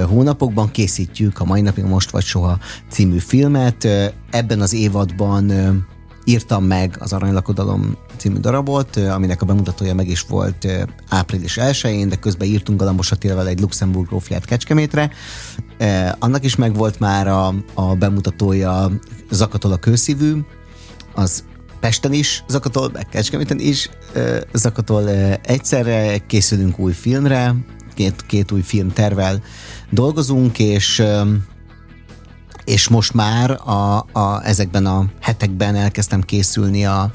[0.07, 0.71] hónapokban.
[0.71, 2.59] Készítjük a mai napig Most vagy Soha
[2.89, 3.87] című filmet.
[4.31, 5.51] Ebben az évadban
[6.23, 10.67] írtam meg az Aranylakodalom című darabot, aminek a bemutatója meg is volt
[11.09, 15.11] április 1-én, de közben írtunk Galambos Attilával egy Luxemburg grófját Kecskemétre.
[16.19, 18.91] Annak is megvolt már a, a bemutatója
[19.31, 20.39] Zakatol a kőszívű,
[21.15, 21.43] az
[21.79, 23.89] Pesten is zakatol, meg Kecskeméten is
[24.53, 25.09] zakatol
[25.43, 27.55] egyszerre, készülünk új filmre,
[27.93, 29.43] két, két új film tervel
[29.89, 31.03] dolgozunk, és
[32.63, 37.11] és most már a, a, ezekben a hetekben elkezdtem készülni a,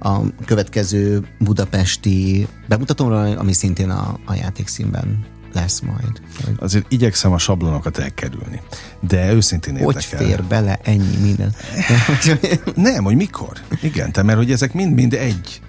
[0.00, 6.20] a következő budapesti bemutatóra, ami szintén a, a játékszínben lesz majd.
[6.44, 8.60] Hogy, Azért igyekszem a sablonokat elkerülni.
[9.00, 10.26] De őszintén hogy érdekel.
[10.26, 11.54] fér bele ennyi minden.
[12.74, 13.52] Nem, hogy mikor?
[13.82, 15.60] Igen, te, mert hogy ezek mind-mind egy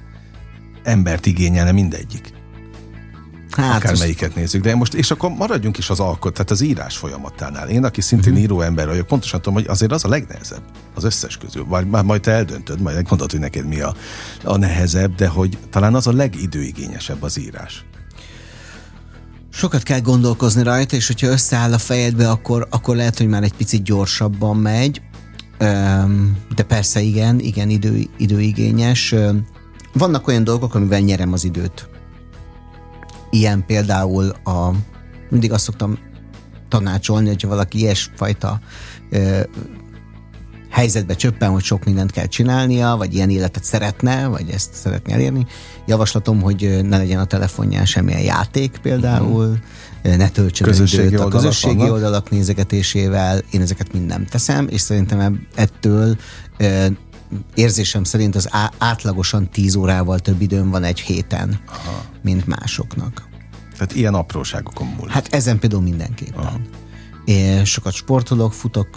[0.84, 2.34] embert igényelne mindegyik.
[3.52, 4.64] Hát, Akármelyiket nézzük.
[4.64, 7.70] De most, és akkor maradjunk is az alkot, tehát az írás folyamatánál.
[7.70, 8.42] Én, aki szintén Mhm.
[8.42, 10.62] író ember vagyok, pontosan tudom, hogy azért az a legnehezebb
[10.96, 11.66] az összes közül.
[11.68, 13.96] Majd, majd, majd te eldöntöd, majd megmondod, hogy neked mi a,
[14.44, 17.86] a nehezebb, de hogy talán az a legidőigényesebb az írás.
[19.54, 23.54] Sokat kell gondolkozni rajta, és hogyha összeáll a fejedbe, akkor, akkor lehet, hogy már egy
[23.54, 25.02] picit gyorsabban megy.
[26.56, 29.16] De persze igen, igen, idő, időigényes.
[29.94, 31.90] Vannak olyan dolgok, amivel nyerem az időt.
[33.32, 34.72] Ilyen például a...
[35.30, 35.98] Mindig azt szoktam
[36.70, 38.60] tanácsolni, hogyha valaki ilyesfajta
[39.10, 39.42] ö,
[40.72, 45.46] helyzetbe csöppen, hogy sok mindent kell csinálnia, vagy ilyen életet szeretne, vagy ezt szeretné elérni.
[45.86, 49.60] Javaslatom, hogy ne legyen a telefonján semmilyen játék például,
[50.04, 50.18] uh-huh.
[50.18, 51.94] ne töltsön Közösségi időt a oldalak közösségi vannak?
[51.94, 53.42] oldalak nézegetésével.
[53.52, 56.18] Én ezeket mind nem teszem, és szerintem ettől
[57.56, 62.04] érzésem szerint az á- átlagosan 10 órával több időm van egy héten, Aha.
[62.22, 63.30] mint másoknak.
[63.74, 65.14] Tehát ilyen apróságokon múlik.
[65.14, 66.68] Hát ezen például mindenképpen.
[67.26, 68.88] Én sokat sportolok, futok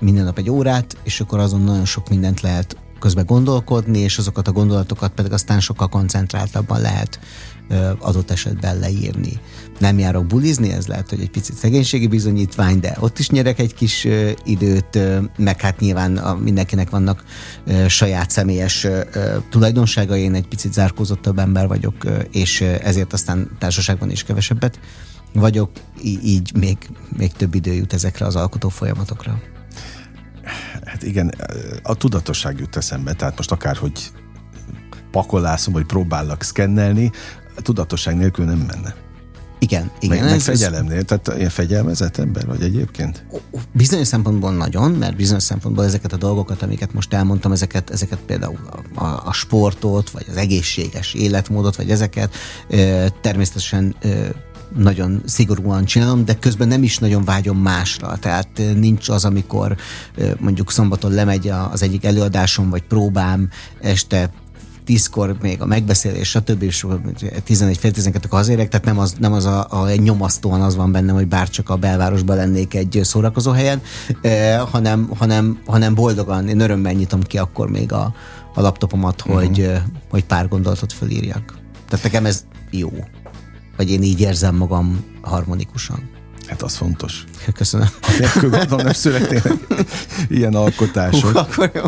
[0.00, 4.48] minden nap egy órát, és akkor azon nagyon sok mindent lehet közben gondolkodni, és azokat
[4.48, 7.18] a gondolatokat pedig aztán sokkal koncentráltabban lehet
[7.98, 9.40] adott esetben leírni.
[9.78, 13.74] Nem járok bulizni, ez lehet, hogy egy picit szegénységi bizonyítvány, de ott is nyerek egy
[13.74, 14.06] kis
[14.44, 14.98] időt,
[15.36, 17.24] meg hát nyilván mindenkinek vannak
[17.88, 18.86] saját személyes
[19.50, 21.94] tulajdonságai, én egy picit zárkózottabb ember vagyok,
[22.32, 24.78] és ezért aztán társaságban is kevesebbet
[25.32, 25.70] vagyok,
[26.02, 26.78] így még,
[27.16, 29.40] még több idő jut ezekre az alkotó folyamatokra.
[30.84, 31.34] Hát igen,
[31.82, 34.10] a tudatosság jut eszembe, tehát most akárhogy
[35.10, 37.10] pakolászom, vagy próbálok szkennelni,
[37.60, 38.94] tudatosság nélkül nem menne.
[39.58, 40.16] Igen, igen.
[40.16, 43.24] Meg, meg ez- ez- fegyelemnél, tehát ilyen fegyelmezett ember vagy egyébként?
[43.72, 48.58] Bizonyos szempontból nagyon, mert bizonyos szempontból ezeket a dolgokat, amiket most elmondtam, ezeket, ezeket például
[48.94, 52.34] a, a, a sportot, vagy az egészséges életmódot, vagy ezeket
[52.68, 54.26] ö, természetesen ö,
[54.76, 58.16] nagyon szigorúan csinálom, de közben nem is nagyon vágyom másra.
[58.16, 59.76] Tehát nincs az, amikor
[60.38, 63.48] mondjuk szombaton lemegy az egyik előadásom, vagy próbám,
[63.80, 64.30] este
[64.84, 66.62] tízkor még a megbeszélés, stb.
[66.62, 66.86] és
[67.44, 71.14] 11 fél 12 hazérek, tehát nem az, nem az a, a nyomasztóan az van bennem,
[71.14, 73.82] hogy bárcsak a belvárosban lennék egy szórakozó helyen,
[74.20, 78.14] eh, hanem, hanem, hanem boldogan, én örömmel nyitom ki akkor még a,
[78.54, 79.36] a laptopomat, uh-huh.
[79.36, 81.58] hogy, eh, hogy pár gondolatot fölírjak.
[81.88, 82.90] Tehát nekem ez jó.
[83.76, 86.10] Vagy én így érzem magam harmonikusan.
[86.46, 87.24] Hát az fontos.
[87.54, 87.88] Köszönöm.
[88.18, 89.52] Nélkül gondolom nem születnének
[90.28, 91.30] ilyen alkotások.
[91.30, 91.82] Hú, akkor jó.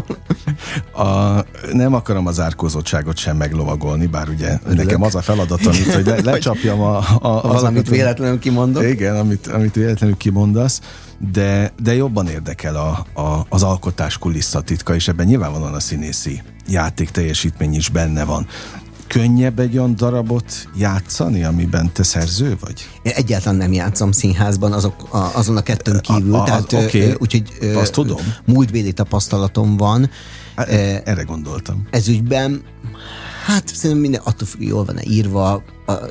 [1.04, 6.06] A, nem akarom az árkózottságot sem meglovagolni, bár ugye nekem az a feladatom itt, hogy
[6.06, 8.82] le, lecsapjam a, a, valamit azokat, véletlenül kimondok.
[8.82, 10.80] Igen, amit, amit véletlenül kimondasz,
[11.32, 17.10] de, de jobban érdekel a, a, az alkotás kulisszatitka, és ebben nyilvánvalóan a színészi játék
[17.10, 18.46] teljesítmény is benne van.
[19.06, 22.88] Könnyebb egy olyan darabot játszani, amiben te szerző vagy?
[23.02, 26.34] Én egyáltalán nem játszom színházban azok, a, azon a kettőn kívül.
[26.34, 27.14] A, a, tehát, okay.
[27.18, 28.20] úgyhogy Azt tudom.
[28.44, 30.10] múltbéli tapasztalatom van.
[30.56, 30.68] Hát,
[31.04, 31.86] erre gondoltam.
[31.90, 32.62] Ez ügyben,
[33.46, 35.62] hát szerintem minden attól függ, jól van-e írva,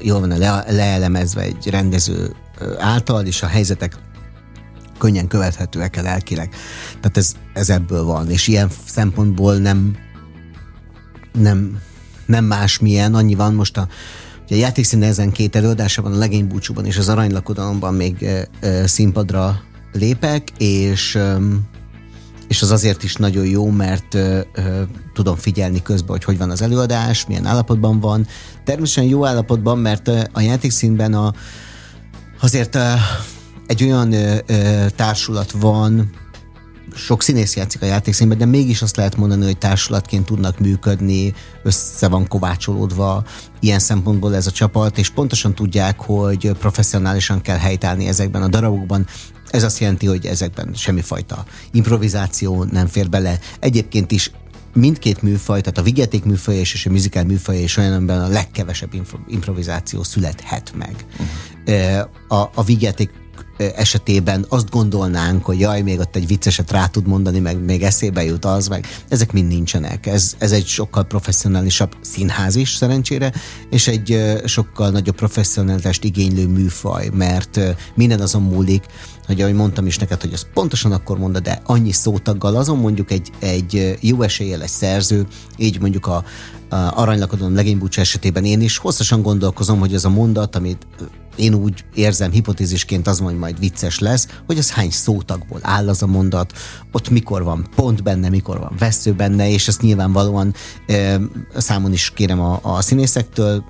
[0.02, 2.36] jól van-e le, leelemezve egy rendező
[2.78, 3.98] által, és a helyzetek
[4.98, 6.50] könnyen követhetőek el lelkileg.
[7.02, 9.96] Tehát ez, ez ebből van, és ilyen szempontból nem
[11.40, 11.82] nem,
[12.26, 13.88] nem másmilyen, annyi van most a
[14.46, 18.88] Ugye a játékszíne ezen két előadása van, a legénybúcsúban és az aranylakodalomban még e, e,
[18.88, 19.62] színpadra
[19.94, 21.38] lépek, és e,
[22.48, 24.46] és az azért is nagyon jó, mert e, e,
[25.14, 28.28] tudom figyelni közben, hogy hogy van az előadás, milyen állapotban van.
[28.64, 31.34] Természetesen jó állapotban, mert a játékszínben a,
[32.42, 32.98] azért e,
[33.68, 36.10] egy olyan e, társulat van,
[36.96, 42.08] sok színész játszik a játékszínben, de mégis azt lehet mondani, hogy társulatként tudnak működni, össze
[42.08, 43.24] van kovácsolódva
[43.60, 49.08] ilyen szempontból ez a csapat, és pontosan tudják, hogy professzionálisan kell helytállni ezekben a darabokban.
[49.50, 53.40] Ez azt jelenti, hogy ezekben semmifajta improvizáció nem fér bele.
[53.60, 54.32] Egyébként is
[54.74, 58.92] mindkét műfaj, tehát a vigyáték műfaj és a műzikál műfaj és olyan, amiben a legkevesebb
[59.28, 61.06] improvizáció születhet meg.
[61.12, 62.10] Uh-huh.
[62.28, 63.10] A, a vigyáték
[63.58, 68.24] esetében azt gondolnánk, hogy jaj, még ott egy vicceset rá tud mondani, meg még eszébe
[68.24, 70.06] jut az, meg ezek mind nincsenek.
[70.06, 73.34] Ez, ez egy sokkal professzionálisabb színház is szerencsére,
[73.70, 77.60] és egy sokkal nagyobb professzionalitást igénylő műfaj, mert
[77.96, 78.86] minden azon múlik,
[79.26, 83.12] hogy ahogy mondtam is neked, hogy azt pontosan akkor mondod, de annyi szótaggal, azon mondjuk
[83.12, 86.24] egy, egy jó eséllyel egy szerző, így mondjuk a,
[86.70, 90.88] a aranylakadon legénybúcs esetében én is hosszasan gondolkozom, hogy ez a mondat, amit
[91.36, 96.02] én úgy érzem hipotézisként az, hogy majd vicces lesz, hogy az hány szótagból áll az
[96.04, 96.54] a mondat,
[96.92, 100.54] ott mikor van pont benne, mikor van vesző benne, és ezt nyilvánvalóan
[100.88, 101.20] e,
[101.58, 103.64] számon is kérem a, a színészektől,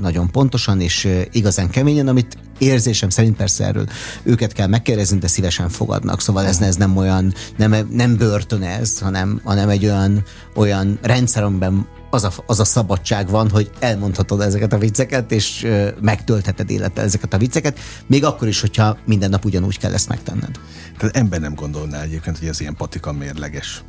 [0.00, 3.86] nagyon pontosan és igazán keményen, amit érzésem szerint persze erről
[4.22, 6.20] őket kell megkérdezni, de szívesen fogadnak.
[6.20, 10.22] Szóval ez, ez nem olyan, nem, nem börtön ez, hanem, hanem egy olyan,
[10.54, 15.62] olyan rendszer, amiben az a, az a szabadság van, hogy elmondhatod ezeket a vicceket, és
[15.64, 20.08] ö, megtöltheted élettel ezeket a vicceket, még akkor is, hogyha minden nap ugyanúgy kell ezt
[20.08, 20.60] megtenned.
[20.98, 23.82] Tehát ember nem gondolná egyébként, hogy ez ilyen patika mérleges.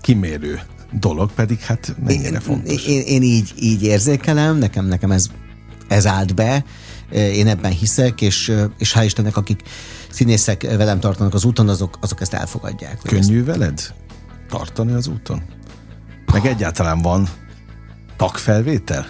[0.00, 0.60] Kimérő
[0.92, 2.86] dolog, pedig hát mennyire én, fontos.
[2.86, 5.26] Én, én így, így érzékelem, nekem, nekem ez,
[5.88, 6.64] ez állt be,
[7.12, 9.62] én ebben hiszek, és, és hál' Istennek, akik
[10.10, 12.98] színészek velem tartanak az úton, azok, azok ezt elfogadják.
[13.02, 13.46] Könnyű ezt...
[13.46, 13.94] veled
[14.48, 15.42] tartani az úton?
[16.32, 17.28] Meg egyáltalán van
[18.16, 19.06] tagfelvétel?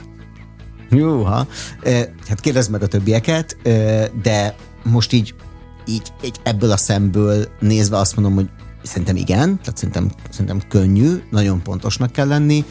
[0.91, 1.47] Jóha.
[2.29, 3.57] Hát kérdezd meg a többieket,
[4.23, 5.35] de most így,
[5.87, 8.49] így, így ebből a szemből nézve azt mondom, hogy
[8.83, 12.65] szerintem igen, tehát szerintem, szerintem könnyű, nagyon pontosnak kell lenni,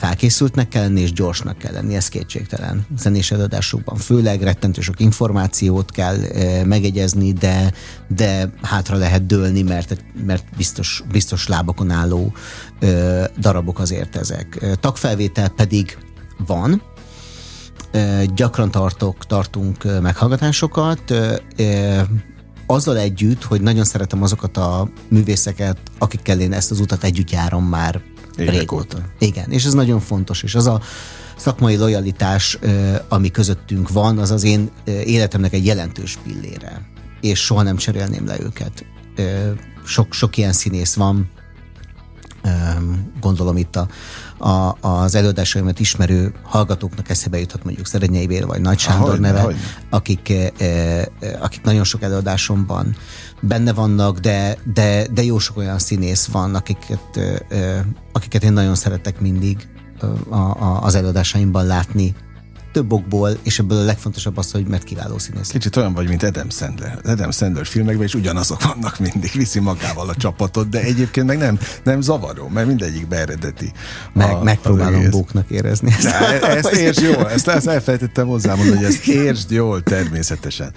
[0.00, 2.86] felkészültnek kell lenni, és gyorsnak kell lenni, ez kétségtelen.
[2.98, 7.72] Zenés előadásokban főleg rettentő sok információt kell e, megegyezni, de,
[8.08, 12.32] de hátra lehet dőlni, mert, mert biztos, biztos lábakon álló
[12.80, 12.86] e,
[13.38, 14.76] darabok azért ezek.
[14.80, 15.98] Tagfelvétel pedig
[16.46, 16.82] van,
[17.92, 22.06] e, gyakran tartok, tartunk meghallgatásokat, e,
[22.66, 27.64] azzal együtt, hogy nagyon szeretem azokat a művészeket, akikkel én ezt az utat együtt járom
[27.64, 28.00] már
[28.36, 28.96] Évek régóta.
[28.96, 29.06] Óta.
[29.18, 30.80] Igen, és ez nagyon fontos, és az a
[31.36, 32.58] szakmai lojalitás,
[33.08, 34.70] ami közöttünk van, az az én
[35.04, 36.82] életemnek egy jelentős pillére,
[37.20, 38.84] és soha nem cserélném le őket.
[39.84, 41.30] Sok, sok ilyen színész van,
[43.20, 43.88] gondolom itt a,
[44.40, 49.38] a, az előadásaimat ismerő hallgatóknak eszebe juthat mondjuk Szerenyei Bél vagy Nagy Sándor Ahogy, neve,
[49.38, 49.56] ahogy.
[49.90, 50.32] Akik,
[51.40, 52.96] akik nagyon sok előadásomban
[53.40, 57.20] benne vannak, de, de, de jó sok olyan színész van, akiket,
[58.12, 59.68] akiket én nagyon szeretek mindig
[60.28, 62.14] a, a, az előadásaimban látni,
[62.72, 65.48] több okból, és ebből a legfontosabb az, hogy mert kiváló színész.
[65.48, 66.98] Kicsit olyan vagy, mint Adam Sandler.
[67.02, 71.38] Az Adam Sandler filmekben is ugyanazok vannak mindig, viszi magával a csapatot, de egyébként meg
[71.38, 73.72] nem, nem zavaró, mert mindegyik beeredeti.
[74.12, 75.90] Meg, a, megpróbálom bóknak érezni.
[75.90, 80.72] Ezt, de, ezt értsd jól, ezt, ezt elfelejtettem hozzámondani, hogy ezt értsd jól természetesen.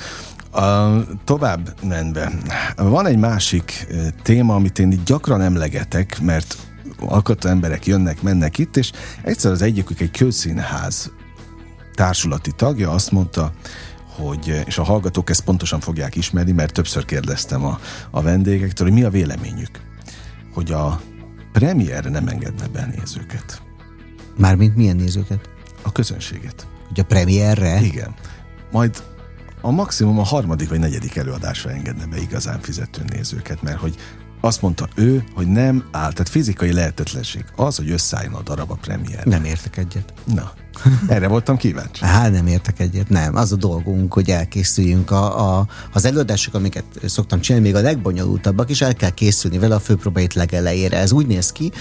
[0.52, 0.90] A,
[1.24, 2.32] tovább menve,
[2.76, 3.88] van egy másik
[4.24, 6.58] téma, amit én gyakran emlegetek, mert
[7.00, 8.92] alkotó emberek jönnek, mennek itt, és
[9.24, 11.12] egyszer az egyikük egy kőszínház
[11.94, 13.52] társulati tagja azt mondta,
[14.16, 17.80] hogy, és a hallgatók ezt pontosan fogják ismerni, mert többször kérdeztem a,
[18.12, 19.82] a vendégektől, hogy mi a véleményük,
[20.54, 21.02] hogy a
[21.52, 23.62] premier nem engedne be nézőket.
[24.38, 25.50] Mármint milyen nézőket?
[25.82, 26.68] A közönséget.
[26.88, 27.82] Hogy a premierre?
[27.82, 28.14] Igen.
[28.72, 29.04] Majd
[29.62, 33.96] a maximum a harmadik vagy negyedik előadásra engedne be igazán fizető nézőket, mert hogy
[34.46, 38.76] azt mondta ő, hogy nem áll, tehát fizikai lehetetlenség az, hogy összeálljon a darab a
[38.82, 39.26] premier.
[39.26, 40.14] Nem értek egyet.
[40.34, 40.54] Na,
[41.08, 42.06] erre voltam kíváncsi.
[42.14, 43.36] Hát nem értek egyet, nem.
[43.36, 45.12] Az a dolgunk, hogy elkészüljünk.
[45.12, 49.76] A, a, az előadások, amiket szoktam csinálni, még a legbonyolultabbak is el kell készülni vele
[49.76, 50.98] a főpróbait legelejére.
[50.98, 51.72] Ez úgy néz ki,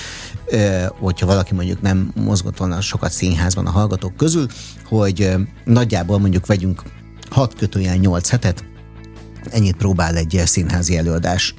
[0.99, 4.47] hogyha valaki mondjuk nem mozgott volna sokat színházban a hallgatók közül,
[4.85, 5.35] hogy
[5.65, 6.83] nagyjából mondjuk vegyünk
[7.31, 8.65] 6 kötőjel 8 hetet,
[9.51, 11.55] ennyit próbál egy színházi előadás.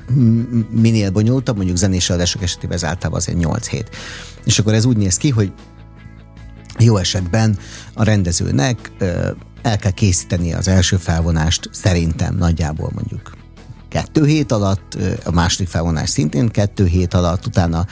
[0.69, 3.89] Minél bonyolultabb, mondjuk zenés előadások esetében ez általában azért 8 hét.
[4.45, 5.51] És akkor ez úgy néz ki, hogy
[6.79, 7.57] jó esetben
[7.93, 8.91] a rendezőnek
[9.61, 13.31] el kell készíteni az első felvonást szerintem nagyjából mondjuk
[13.89, 17.85] kettő hét alatt, a második felvonás szintén kettő hét alatt, utána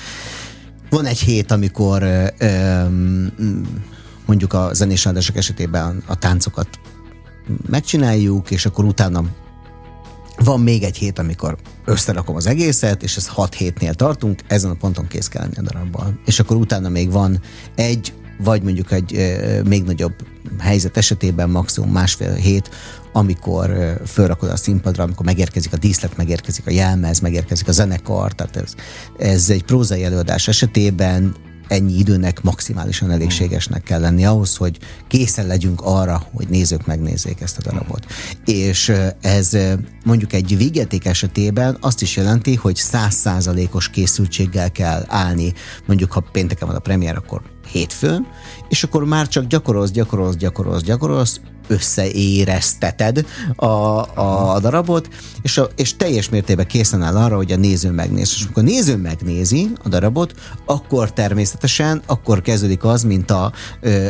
[0.90, 2.04] van egy hét, amikor
[4.26, 6.68] mondjuk a zenés esetében a táncokat
[7.70, 9.24] megcsináljuk, és akkor utána
[10.44, 14.74] van még egy hét, amikor összerakom az egészet, és ez hat hétnél tartunk, ezen a
[14.74, 16.20] ponton kész kell lenni a darabbal.
[16.26, 17.42] És akkor utána még van
[17.76, 18.14] egy,
[18.44, 20.14] vagy mondjuk egy e, még nagyobb
[20.60, 22.70] helyzet esetében maximum másfél hét,
[23.14, 28.34] amikor e, fölrakod a színpadra, amikor megérkezik a díszlet, megérkezik a jelmez, megérkezik a zenekar,
[28.34, 28.76] tehát ez,
[29.18, 31.36] ez egy prózai előadás esetében
[31.68, 37.58] ennyi időnek maximálisan elégségesnek kell lenni ahhoz, hogy készen legyünk arra, hogy nézők megnézzék ezt
[37.58, 38.06] a darabot.
[38.46, 39.58] És ez
[40.06, 45.54] mondjuk egy végjáték esetében azt is jelenti, hogy százszázalékos készültséggel kell állni,
[45.86, 47.42] mondjuk ha pénteken van a premier, akkor
[47.72, 48.28] hétfőn,
[48.70, 55.10] és akkor már csak gyakorolsz, gyakorolsz, gyakorolsz, gyakorolsz, összeérezteted a, a, darabot,
[55.42, 58.32] és, a, és teljes mértékben készen áll arra, hogy a néző megnéz.
[58.36, 60.34] És amikor a néző megnézi a darabot,
[60.66, 63.52] akkor természetesen, akkor kezdődik az, mint a
[63.82, 64.08] ö,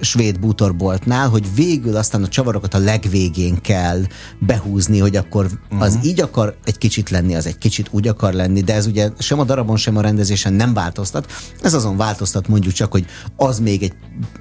[0.00, 4.00] svéd bútorboltnál, hogy végül aztán a csavarokat a legvégén kell
[4.38, 5.46] behúzni, hogy akkor
[5.78, 6.06] az uh-huh.
[6.08, 9.40] így akar egy kicsit lenni, az egy kicsit úgy akar lenni, de ez ugye sem
[9.40, 11.32] a darabon, sem a rendezésen nem változtat.
[11.62, 13.92] Ez azon változtat mondjuk csak, hogy az még egy,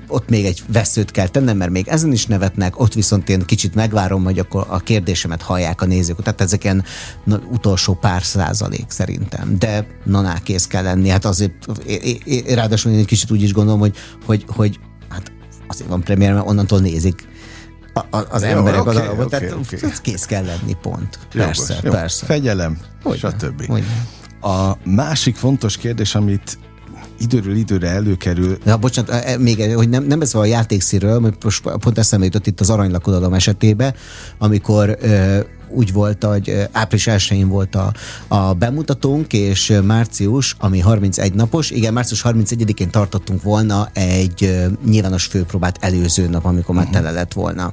[0.08, 3.46] ott még egy veszőt kell tennem, mert még ezen is nevet beszélgetnek, ott viszont én
[3.46, 6.22] kicsit megvárom, hogy akkor a kérdésemet hallják a nézők.
[6.22, 6.84] Tehát ezek ilyen
[7.24, 9.56] na, utolsó pár százalék szerintem.
[9.60, 11.10] De naná kész kell lenni.
[11.10, 13.96] Hát azért, é, é, ráadásul én egy kicsit úgy is gondolom, hogy,
[14.26, 14.80] hogy, hogy
[15.10, 15.32] hát
[15.68, 17.28] azért van premier, mert onnantól nézik
[17.94, 19.90] a, a, az Jó, emberek okay, az alapot, okay, tehát okay.
[20.02, 21.20] kész kell lenni, pont.
[21.34, 21.92] Jogos, persze, jó.
[21.92, 22.26] persze.
[22.26, 22.78] Fegyelem,
[23.18, 23.72] stb.
[24.42, 26.58] A másik fontos kérdés, amit
[27.20, 28.58] időről időre előkerül.
[28.66, 32.48] Ja, bocsánat, e, e, még hogy nem, nem beszélve a játékszíről, most pont eszembe jutott
[32.48, 33.94] itt az aranylakodalom esetében,
[34.38, 34.98] amikor
[35.70, 37.94] úgy volt, hogy április 1 volt a,
[38.28, 45.78] a bemutatónk, és március, ami 31 napos, igen, március 31-én tartottunk volna egy nyilvános főpróbát
[45.82, 47.72] előző nap, amikor már tele lett volna.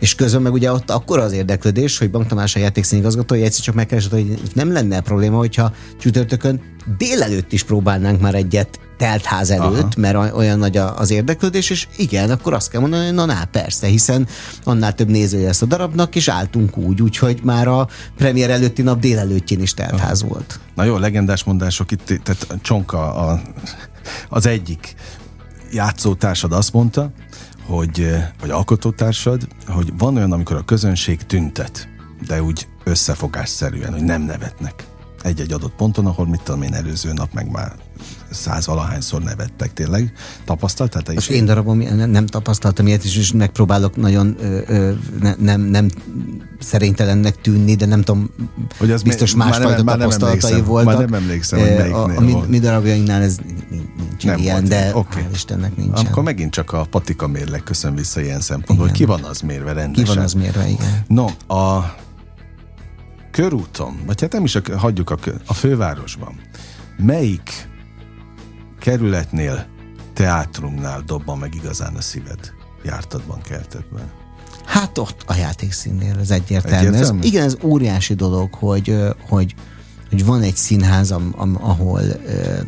[0.00, 3.74] És közben meg ugye ott akkor az érdeklődés, hogy Bank Tamás a játékszínigazgatója egyszer csak
[3.74, 6.60] megkeresett, hogy nem lenne probléma, hogyha csütörtökön
[6.98, 9.88] délelőtt is próbálnánk már egyet teltház előtt, Aha.
[9.96, 13.86] mert olyan nagy az érdeklődés, és igen, akkor azt kell mondani, hogy na, na persze,
[13.86, 14.26] hiszen
[14.64, 19.00] annál több nézője lesz a darabnak, és álltunk úgy, úgyhogy már a premier előtti nap
[19.00, 20.32] délelőttjén is teltház Aha.
[20.32, 20.60] volt.
[20.74, 23.40] Na jó, legendás mondások itt, tehát Csonka a,
[24.28, 24.94] az egyik
[25.72, 27.10] játszótársad azt mondta,
[27.66, 31.88] hogy, vagy alkotótársad, hogy van olyan, amikor a közönség tüntet,
[32.26, 34.87] de úgy összefogásszerűen, hogy nem nevetnek
[35.22, 37.72] egy-egy adott ponton, ahol mit tudom én előző nap meg már
[38.30, 40.12] száz valahányszor nevettek tényleg.
[40.44, 41.16] Tapasztaltál te is?
[41.16, 45.60] Most én darabom nem, nem tapasztaltam ilyet, és, és megpróbálok nagyon ö, ö, ne, nem,
[45.60, 45.90] nem
[46.58, 48.30] szerénytelennek tűnni, de nem tudom,
[48.78, 50.98] hogy az biztos mi, másfajta már nem, tapasztalatai már voltak.
[50.98, 53.38] Már nem emlékszem, hogy melyiknél a, a mi, mi darabjainknál ez
[54.18, 55.22] nincs nem ilyen, volt, de okay.
[55.22, 56.00] hál' Istennek nincs.
[56.00, 59.72] Akkor megint csak a patika mérleg köszön vissza ilyen szempontból, hogy ki van az mérve
[59.72, 60.04] rendesen.
[60.04, 61.04] Ki van az mérve, igen.
[61.06, 61.94] No, a
[63.42, 65.16] körúton, vagy hát nem is a, hagyjuk a,
[65.46, 66.40] a fővárosban,
[66.96, 67.68] melyik
[68.80, 69.66] kerületnél,
[70.12, 72.52] teátrumnál dobban meg igazán a szíved?
[72.84, 74.10] Jártadban, keltetben?
[74.64, 76.86] Hát ott a játékszínnél, ez egyértelmű.
[76.86, 77.18] egyértelmű?
[77.18, 78.96] Ez, igen, ez óriási dolog, hogy,
[79.28, 79.54] hogy,
[80.08, 81.14] hogy van egy színház,
[81.60, 82.60] ahol, eh,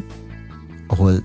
[0.86, 1.24] ahol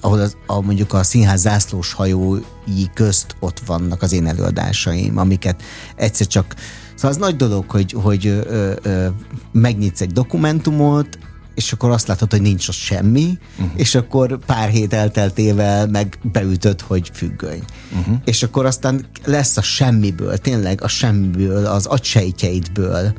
[0.00, 5.62] ahol az, a, mondjuk a színház zászlós hajói közt ott vannak az én előadásaim, amiket
[5.96, 6.54] egyszer csak
[7.02, 9.06] Szóval az nagy dolog, hogy, hogy ö, ö,
[9.52, 11.18] megnyitsz egy dokumentumot,
[11.54, 13.72] és akkor azt látod, hogy nincs ott semmi, uh-huh.
[13.76, 17.62] és akkor pár hét elteltével meg beütött, hogy függöny.
[17.98, 18.16] Uh-huh.
[18.24, 23.12] És akkor aztán lesz a semmiből, tényleg a semmiből, az agysejtjeidből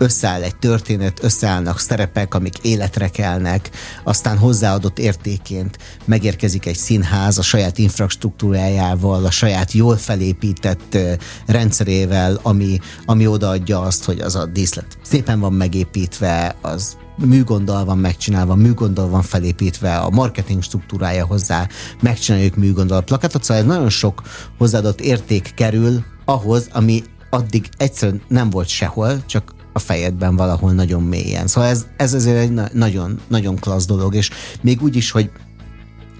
[0.00, 3.70] összeáll egy történet, összeállnak szerepek, amik életre kelnek,
[4.04, 10.98] aztán hozzáadott értéként megérkezik egy színház a saját infrastruktúrájával, a saját jól felépített
[11.46, 17.98] rendszerével, ami, ami odaadja azt, hogy az a díszlet szépen van megépítve, az műgonddal van
[17.98, 21.68] megcsinálva, műgonddal van felépítve, a marketing struktúrája hozzá,
[22.02, 24.22] megcsináljuk műgonddal plakátot, szóval nagyon sok
[24.58, 31.02] hozzáadott érték kerül ahhoz, ami addig egyszerűen nem volt sehol, csak a fejedben valahol nagyon
[31.02, 31.46] mélyen.
[31.46, 35.30] Szóval ez, ez azért egy nagyon, nagyon klassz dolog, és még úgy is, hogy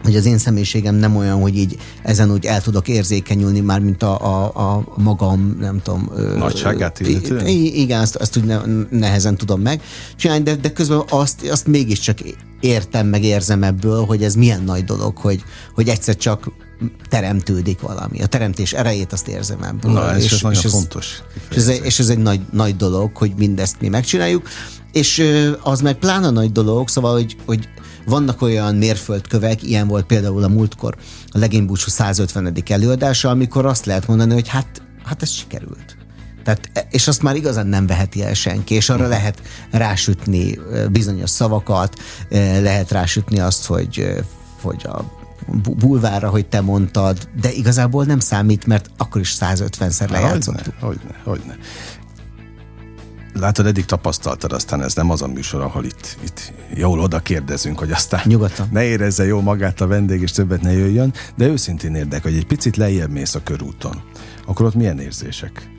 [0.03, 4.03] hogy az én személyiségem nem olyan, hogy így ezen úgy el tudok érzékenyülni már, mint
[4.03, 6.11] a, a, a magam, nem tudom...
[6.37, 7.47] Nagyságát illetően?
[7.47, 9.83] Igen, azt, azt úgy ne, nehezen tudom meg
[10.17, 12.19] csinálni, de, de közben azt, azt mégiscsak
[12.61, 15.43] értem, meg érzem ebből, hogy ez milyen nagy dolog, hogy,
[15.75, 16.51] hogy egyszer csak
[17.09, 18.23] teremtődik valami.
[18.23, 19.93] A teremtés erejét azt érzem ebből.
[19.93, 21.23] Na, ez és, ez nagyon és fontos.
[21.51, 24.49] És ez, és ez egy nagy, nagy dolog, hogy mindezt mi megcsináljuk,
[24.93, 25.25] és
[25.63, 27.69] az meg plána nagy dolog, szóval, hogy, hogy
[28.07, 30.97] vannak olyan mérföldkövek, ilyen volt például a múltkor
[31.29, 32.55] a legénybúcsú 150.
[32.69, 35.97] előadása, amikor azt lehet mondani, hogy hát, hát ez sikerült.
[36.45, 40.59] Tehát, és azt már igazán nem veheti el senki, és arra lehet rásütni
[40.93, 41.99] bizonyos szavakat,
[42.61, 44.07] lehet rásütni azt, hogy,
[44.63, 45.20] hogy a
[45.79, 50.75] bulvára, hogy te mondtad, de igazából nem számít, mert akkor is 150-szer lejátszottuk.
[50.81, 51.57] Hogyne, hogyne, hogyne.
[53.35, 57.79] Látod, eddig tapasztaltad, aztán ez nem az a műsor, ahol itt, itt jól oda kérdezünk,
[57.79, 58.69] hogy aztán Nyugodtan.
[58.71, 62.47] ne érezze jó magát a vendég, és többet ne jöjjön, de őszintén érdek, hogy egy
[62.47, 64.03] picit lejjebb mész a körúton,
[64.47, 65.71] akkor ott milyen érzések?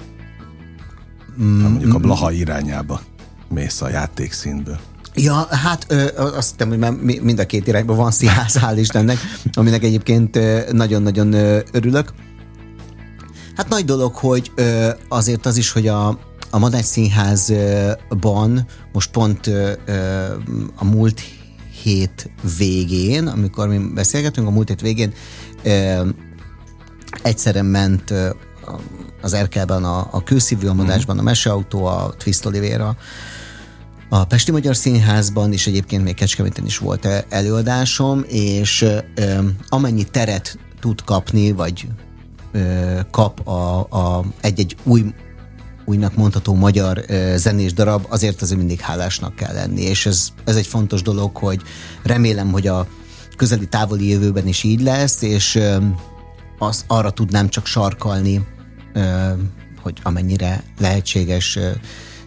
[1.42, 2.02] Mm, mondjuk a mm.
[2.02, 3.02] Blaha irányába
[3.50, 4.80] mész a játékszínből.
[5.16, 9.18] Ja, hát ö, azt hiszem, hogy már mind a két irányban van színház, hál' Istennek,
[9.54, 10.40] aminek egyébként
[10.72, 11.34] nagyon-nagyon
[11.72, 12.14] örülök.
[13.56, 19.48] Hát nagy dolog, hogy ö, azért az is, hogy a, a Madács Színházban most pont
[19.48, 19.72] ö,
[20.76, 21.22] a múlt
[21.84, 25.14] hét végén, amikor mi beszélgetünk, a múlt hét végén
[25.64, 26.08] ö,
[27.22, 28.30] egyszerre ment ö,
[29.22, 32.98] az Erkelben a, a Kőszívű, a Madásban a Meseautó, a Twist Olivera,
[34.14, 38.86] a Pesti Magyar Színházban, és egyébként még Kecskeméten is volt előadásom, és
[39.70, 41.88] amennyi teret tud kapni, vagy
[43.12, 45.06] kap a, a egy-egy új
[45.86, 47.06] újnak mondható magyar
[47.36, 51.62] zenés darab, azért azért mindig hálásnak kell lenni, és ez, ez egy fontos dolog, hogy
[52.04, 52.88] remélem, hogy a
[53.38, 55.60] közeli távoli jövőben is így lesz, és
[56.60, 58.48] az, arra tudnám csak sarkalni,
[59.82, 61.60] hogy amennyire lehetséges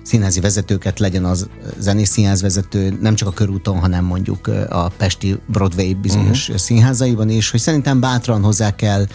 [0.04, 1.48] színházi vezetőket, legyen az
[1.78, 6.56] zenész színház vezető, nem csak a körúton, hanem mondjuk a Pesti Broadway bizonyos uh-huh.
[6.56, 9.06] színházaiban is, hogy szerintem bátran hozzá kell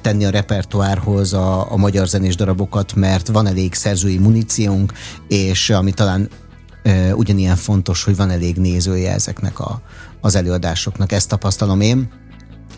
[0.00, 4.92] tenni a repertoárhoz a, a magyar zenés darabokat, mert van elég szerzői muníciónk,
[5.28, 6.28] és ami talán
[7.14, 9.80] ugyanilyen fontos, hogy van elég nézője ezeknek a,
[10.20, 11.12] az előadásoknak.
[11.12, 12.08] Ezt tapasztalom én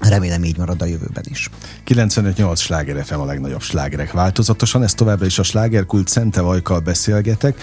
[0.00, 1.50] Remélem így marad a jövőben is.
[1.86, 7.60] 95-8 sláger FM a legnagyobb slágerek változatosan, ez továbbra is a slágerkult Szente Vajkal beszélgetek.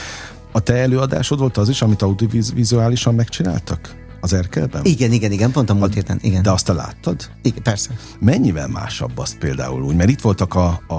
[0.51, 3.95] A te előadásod volt az is, amit audiovizuálisan megcsináltak?
[4.21, 4.85] Az Erkelben?
[4.85, 6.41] Igen, igen, igen, pont a múlt héten, igen.
[6.41, 7.29] De azt te láttad?
[7.41, 7.89] Igen, persze.
[8.19, 9.95] Mennyivel másabb azt például úgy?
[9.95, 10.93] Mert itt voltak a, a,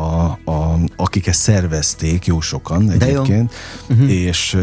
[0.50, 3.52] a akik ezt szervezték, jó sokan egyébként,
[3.88, 3.94] jó.
[3.94, 4.10] Uh-huh.
[4.10, 4.58] és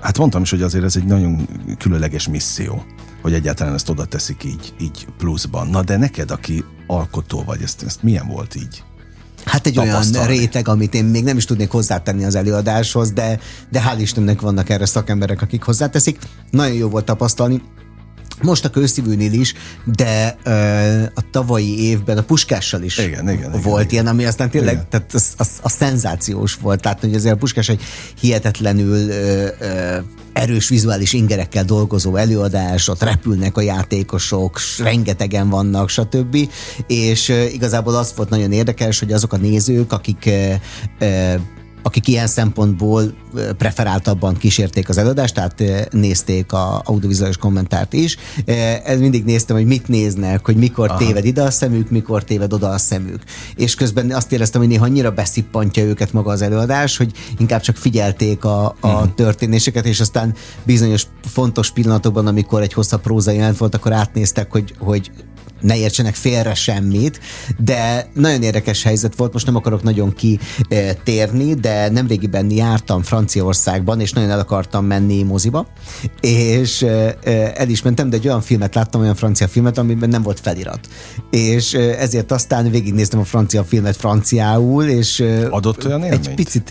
[0.00, 2.84] hát mondtam is, hogy azért ez egy nagyon különleges misszió
[3.22, 5.68] hogy egyáltalán ezt oda teszik így, így pluszban.
[5.68, 8.82] Na de neked, aki alkotó vagy, ezt, ezt milyen volt így?
[9.44, 13.38] Hát egy olyan réteg, amit én még nem is tudnék hozzátenni az előadáshoz, de,
[13.70, 16.18] de hál' Istennek vannak erre szakemberek, akik hozzáteszik.
[16.50, 17.62] Nagyon jó volt tapasztalni.
[18.42, 19.54] Most a kőszívűnél is,
[19.84, 20.52] de ö,
[21.14, 24.86] a tavalyi évben a Puskással is igen, igen, volt igen, ilyen, ami aztán tényleg igen.
[24.90, 26.80] tehát az, az, az szenzációs volt.
[26.80, 27.82] Tehát, hogy azért a Puskás egy
[28.20, 29.98] hihetetlenül ö, ö,
[30.32, 36.36] erős vizuális ingerekkel dolgozó előadás, ott repülnek a játékosok, rengetegen vannak, stb.
[36.86, 40.30] És igazából az volt nagyon érdekes, hogy azok a nézők, akik
[41.82, 43.14] akik ilyen szempontból
[43.58, 48.16] preferáltabban kísérték az előadást, tehát nézték a audiovizuális kommentárt is.
[48.84, 50.98] Ez mindig néztem, hogy mit néznek, hogy mikor Aha.
[50.98, 53.22] téved ide a szemük, mikor téved oda a szemük.
[53.56, 57.76] És közben azt éreztem, hogy néha annyira beszippantja őket maga az előadás, hogy inkább csak
[57.76, 59.14] figyelték a, a uh-huh.
[59.14, 64.74] történéseket, és aztán bizonyos fontos pillanatokban, amikor egy hosszabb próza jelent volt, akkor átnéztek, hogy,
[64.78, 65.10] hogy
[65.62, 67.20] ne értsenek félre semmit,
[67.58, 74.12] de nagyon érdekes helyzet volt, most nem akarok nagyon kitérni, de nemrégiben jártam Franciaországban, és
[74.12, 75.66] nagyon el akartam menni moziba,
[76.20, 76.82] és
[77.54, 80.88] el is mentem, de egy olyan filmet láttam, olyan francia filmet, amiben nem volt felirat.
[81.30, 86.26] És ezért aztán végignéztem a francia filmet franciául, és adott olyan élményt?
[86.26, 86.70] Egy picit,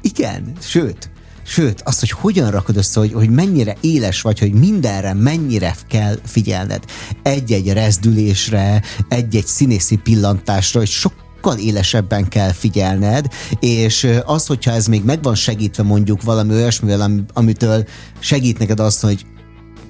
[0.00, 1.10] igen, sőt,
[1.44, 6.18] Sőt, azt, hogy hogyan rakod össze, hogy, hogy mennyire éles vagy, hogy mindenre mennyire kell
[6.24, 6.84] figyelned.
[7.22, 11.12] Egy-egy rezdülésre, egy-egy színészi pillantásra, hogy sok
[11.42, 13.26] sokkal élesebben kell figyelned,
[13.60, 17.84] és az, hogyha ez még meg van segítve mondjuk valami olyasmivel, amitől
[18.18, 19.26] segít neked azt, hogy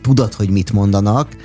[0.01, 1.37] tudod, hogy mit mondanak,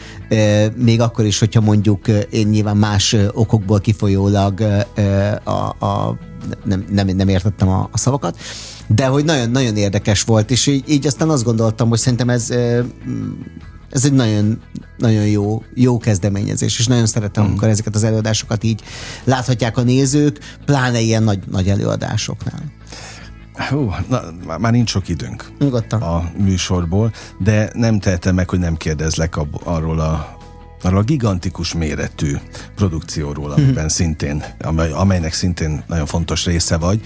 [0.75, 4.61] még akkor is, hogyha mondjuk én nyilván más okokból kifolyólag
[5.43, 6.17] a, a,
[6.63, 8.37] nem, nem, nem értettem a, a szavakat,
[8.87, 12.53] de hogy nagyon, nagyon érdekes volt, és így, így aztán azt gondoltam, hogy szerintem ez
[13.91, 14.61] ez egy nagyon,
[14.97, 17.47] nagyon jó, jó kezdeményezés, és nagyon szeretem, mm.
[17.47, 18.81] amikor ezeket az előadásokat így
[19.23, 22.63] láthatják a nézők, pláne ilyen nagy, nagy előadásoknál.
[23.53, 24.21] Hú, na,
[24.57, 26.01] már nincs sok időnk Nyugodtan.
[26.01, 30.35] a műsorból, de nem tehetem meg, hogy nem kérdezlek ab, arról a
[30.81, 32.35] arról a gigantikus méretű
[32.75, 33.87] produkcióról, amiben mm.
[33.87, 37.01] szintén, amely, amelynek szintén nagyon fontos része vagy.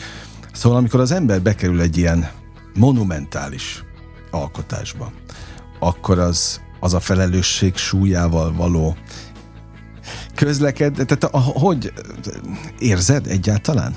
[0.54, 2.30] Szóval amikor az ember bekerül egy ilyen
[2.74, 3.84] monumentális
[4.32, 5.12] alkotásba,
[5.80, 8.96] akkor az, az a felelősség súlyával való
[10.36, 11.94] közleked, tehát a, hogy
[12.80, 13.96] érzed egyáltalán?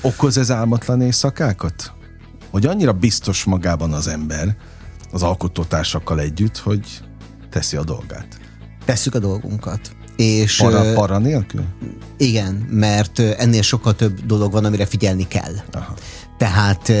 [0.00, 1.92] Okoz ez álmatlan éjszakákat?
[2.50, 4.56] Hogy annyira biztos magában az ember,
[5.12, 7.00] az alkotótársakkal együtt, hogy
[7.50, 8.40] teszi a dolgát.
[8.84, 9.96] Tesszük a dolgunkat.
[10.18, 11.64] És, para, para nélkül?
[12.16, 15.54] Igen, mert ennél sokkal több dolog van, amire figyelni kell.
[15.72, 15.94] Aha.
[16.38, 16.92] Tehát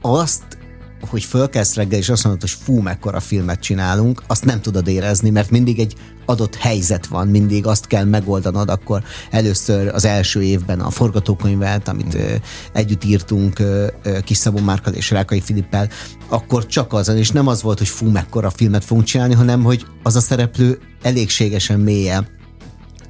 [0.00, 0.57] azt
[1.00, 5.30] hogy fölkelsz reggel, és azt mondod, hogy fú, mekkora filmet csinálunk, azt nem tudod érezni,
[5.30, 5.94] mert mindig egy
[6.26, 12.14] adott helyzet van, mindig azt kell megoldanod, akkor először az első évben a forgatókönyvet, amit
[12.14, 12.34] ö,
[12.72, 15.88] együtt írtunk ö, ö, Kis Szabó Márkal és Rákai Filippel,
[16.28, 19.86] akkor csak azon, és nem az volt, hogy fú, mekkora filmet fogunk csinálni, hanem hogy
[20.02, 22.36] az a szereplő elégségesen mélye,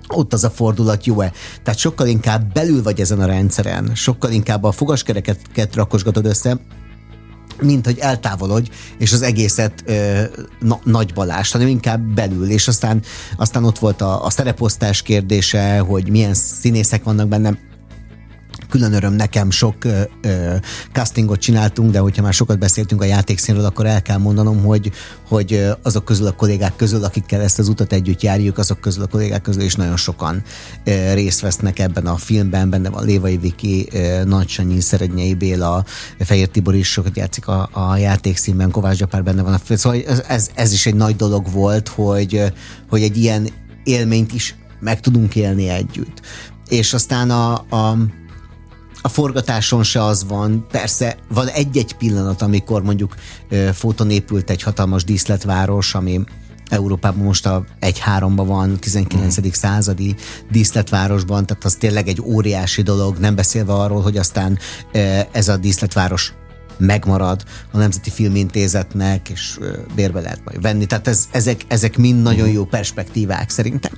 [0.08, 1.32] ott az a fordulat jó-e.
[1.62, 6.60] Tehát sokkal inkább belül vagy ezen a rendszeren, sokkal inkább a fogaskereket rakosgatod össze,
[7.60, 10.22] mint hogy eltávolodj, és az egészet ö,
[10.60, 13.02] na, nagy balás, hanem inkább belül, és aztán,
[13.36, 17.58] aztán ott volt a, a szereposztás kérdése, hogy milyen színészek vannak bennem,
[18.68, 20.54] külön öröm nekem, sok ö, ö,
[20.92, 24.92] castingot csináltunk, de hogyha már sokat beszéltünk a játékszínről, akkor el kell mondanom, hogy,
[25.28, 29.06] hogy azok közül a kollégák közül, akikkel ezt az utat együtt járjuk, azok közül a
[29.06, 30.42] kollégák közül is nagyon sokan
[30.84, 35.84] ö, részt vesznek ebben a filmben, benne van Lévai Viki, ö, Nagy Sanyi, Szerednyei Béla,
[36.18, 39.76] Fehér Tibor is sokat játszik a, a játékszínben, Kovács Gyapár benne van a.
[39.76, 42.52] Szóval ez, ez is egy nagy dolog volt, hogy,
[42.88, 43.48] hogy egy ilyen
[43.84, 46.20] élményt is meg tudunk élni együtt.
[46.68, 47.96] És aztán a, a
[49.00, 50.66] a forgatáson se az van.
[50.70, 53.14] Persze van egy-egy pillanat, amikor mondjuk
[53.72, 56.20] foton épült egy hatalmas díszletváros, ami
[56.68, 59.40] Európában most a 1-3-ban van, 19.
[59.40, 59.48] Mm.
[59.50, 60.16] századi
[60.50, 64.58] díszletvárosban, tehát az tényleg egy óriási dolog, nem beszélve arról, hogy aztán
[65.32, 66.32] ez a díszletváros
[66.78, 69.58] megmarad a Nemzeti Filmintézetnek, és
[69.94, 70.86] bérbe lehet majd venni.
[70.86, 72.54] Tehát ez, ezek, ezek mind nagyon mhm.
[72.54, 73.92] jó perspektívák szerintem.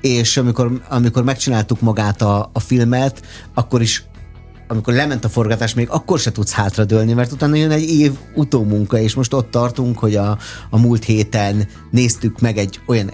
[0.00, 3.22] És amikor, amikor megcsináltuk magát a, a filmet,
[3.54, 4.04] akkor is
[4.68, 8.98] amikor lement a forgatás, még akkor se tudsz hátradőlni, mert utána jön egy év utómunka,
[8.98, 10.38] és most ott tartunk, hogy a,
[10.70, 13.12] a múlt héten néztük meg egy olyan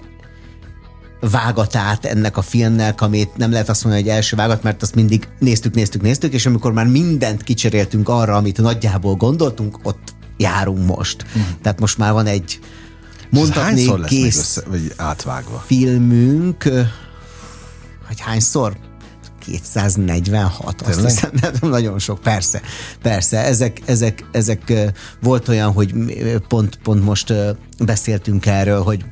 [1.19, 5.27] vágatát ennek a filmnek, amit nem lehet azt mondani, hogy első vágat, mert azt mindig
[5.39, 11.25] néztük, néztük, néztük, és amikor már mindent kicseréltünk arra, amit nagyjából gondoltunk, ott járunk most.
[11.27, 11.43] Uh-huh.
[11.61, 12.59] Tehát most már van egy
[13.29, 15.63] mondhatni kész össze, vagy átvágva?
[15.65, 16.63] filmünk,
[18.07, 18.77] hogy hányszor?
[19.45, 22.61] 246, azt hiszem, nem, nagyon sok, persze,
[23.01, 24.73] persze, ezek, ezek, ezek
[25.21, 25.93] volt olyan, hogy
[26.47, 27.33] pont, pont most
[27.79, 29.05] beszéltünk erről, hogy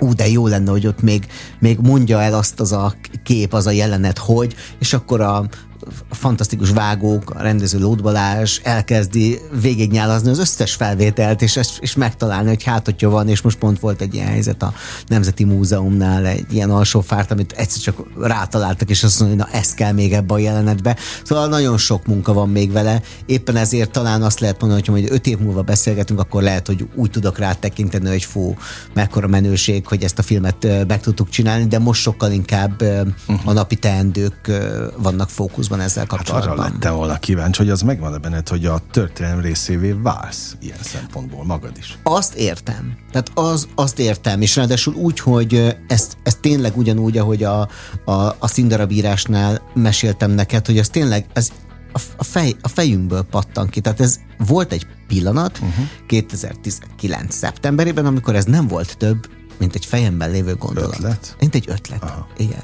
[0.00, 1.26] ú, de jó lenne, hogy ott még,
[1.58, 2.94] még mondja el azt az a
[3.24, 5.69] kép, az a jelenet, hogy, és akkor a, a
[6.10, 12.62] fantasztikus vágók, a rendező Lód Balázs elkezdi végignyálazni az összes felvételt, és, és megtalálni, hogy
[12.62, 14.72] hát, hogyha van, és most pont volt egy ilyen helyzet a
[15.06, 19.92] Nemzeti Múzeumnál, egy ilyen alsófárt, amit egyszer csak rátaláltak, és azt mondja, na ez kell
[19.92, 20.96] még ebbe a jelenetbe.
[21.24, 25.12] Szóval nagyon sok munka van még vele, éppen ezért talán azt lehet mondani, hogy majd
[25.12, 28.54] öt év múlva beszélgetünk, akkor lehet, hogy úgy tudok rá tekinteni, hogy fú,
[28.94, 33.40] mekkora menőség, hogy ezt a filmet meg tudtuk csinálni, de most sokkal inkább uh-huh.
[33.44, 34.50] a napi teendők
[34.96, 36.50] vannak fókuszban van ezzel kapcsolatban.
[36.50, 40.78] Hát arra lettem volna kíváncsi, hogy az megvan-e benned, hogy a történelem részévé válsz ilyen
[40.80, 41.98] szempontból magad is.
[42.02, 42.96] Azt értem.
[43.12, 47.68] Tehát az, azt értem, és ráadásul úgy, hogy ezt, ezt tényleg ugyanúgy, ahogy a,
[48.04, 51.50] a, a színdarabírásnál meséltem neked, hogy az tényleg ez
[51.92, 53.80] a, a, fej, a fejünkből pattan ki.
[53.80, 55.84] Tehát ez volt egy pillanat uh-huh.
[56.06, 57.34] 2019.
[57.34, 60.94] szeptemberében, amikor ez nem volt több, mint egy fejemben lévő gondolat.
[60.94, 61.36] Ötlet?
[61.40, 62.02] Mint egy ötlet.
[62.02, 62.26] Aha.
[62.36, 62.62] Igen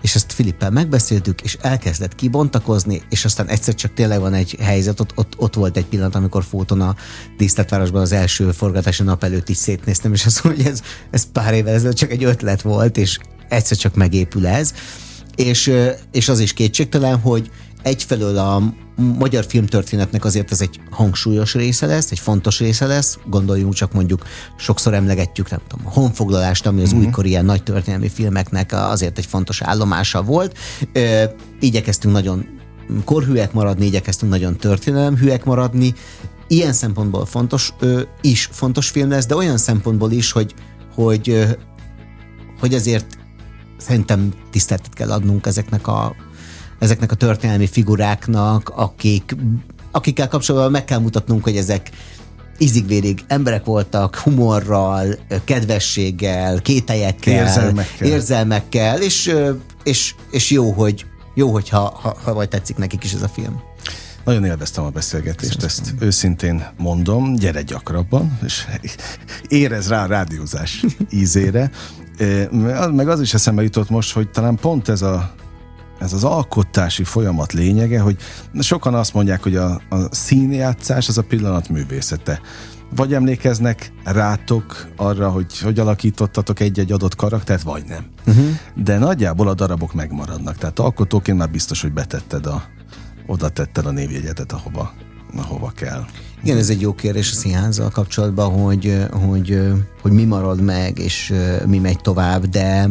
[0.00, 5.00] és ezt Filippel megbeszéltük, és elkezdett kibontakozni, és aztán egyszer csak tényleg van egy helyzet,
[5.00, 6.96] ott, ott, ott volt egy pillanat, amikor Fóton a
[7.36, 11.54] díszletvárosban az első forgatási nap előtt is szétnéztem, és azt mondom, hogy ez, ez pár
[11.54, 14.74] évvel ezelőtt csak egy ötlet volt, és egyszer csak megépül ez.
[15.36, 15.72] És,
[16.12, 17.50] és az is kétségtelen, hogy
[17.82, 18.62] egyfelől a
[19.18, 23.18] magyar filmtörténetnek azért ez egy hangsúlyos része lesz, egy fontos része lesz.
[23.26, 24.24] Gondoljunk csak mondjuk,
[24.56, 27.06] sokszor emlegetjük, nem tudom, a honfoglalást, ami az uh-huh.
[27.06, 30.58] újkor ilyen nagy történelmi filmeknek azért egy fontos állomása volt.
[30.92, 31.24] Ö,
[31.60, 32.46] igyekeztünk nagyon
[33.04, 35.94] korhűek maradni, igyekeztünk nagyon történelemhűek maradni.
[36.48, 40.54] Ilyen szempontból fontos, ö, is fontos film lesz, de olyan szempontból is, hogy,
[40.94, 41.44] hogy, ö,
[42.60, 43.18] hogy azért
[43.76, 46.14] szerintem tiszteltet kell adnunk ezeknek a
[46.80, 49.36] ezeknek a történelmi figuráknak, akik,
[49.90, 51.90] akikkel kapcsolatban meg kell mutatnunk, hogy ezek
[52.58, 59.34] izigvérig emberek voltak, humorral, kedvességgel, kételyekkel, érzelmekkel, érzelmekkel és,
[59.84, 63.60] és, és jó, hogy jó, hogyha ha, ha vagy tetszik nekik is ez a film.
[64.24, 65.94] Nagyon élveztem a beszélgetést, Köszönöm.
[65.94, 68.66] ezt őszintén mondom, gyere gyakrabban, és
[69.48, 71.70] érez rá a rádiózás ízére.
[72.90, 75.34] Meg az is eszembe jutott most, hogy talán pont ez a
[76.00, 78.16] ez az alkotási folyamat lényege, hogy
[78.58, 82.40] sokan azt mondják, hogy a, a színjátszás az a pillanat művészete.
[82.96, 88.06] Vagy emlékeznek rátok arra, hogy hogy alakítottatok egy-egy adott karaktert, vagy nem.
[88.26, 88.46] Uh-huh.
[88.74, 90.56] De nagyjából a darabok megmaradnak.
[90.56, 92.62] Tehát alkotóként már biztos, hogy betetted a,
[93.26, 94.92] oda tetted a névjegyetet, ahova,
[95.36, 96.04] ahova kell.
[96.42, 99.60] Igen, ez egy jó kérdés a színházzal kapcsolatban, hogy, hogy,
[100.02, 101.34] hogy mi marad meg, és
[101.66, 102.88] mi megy tovább, de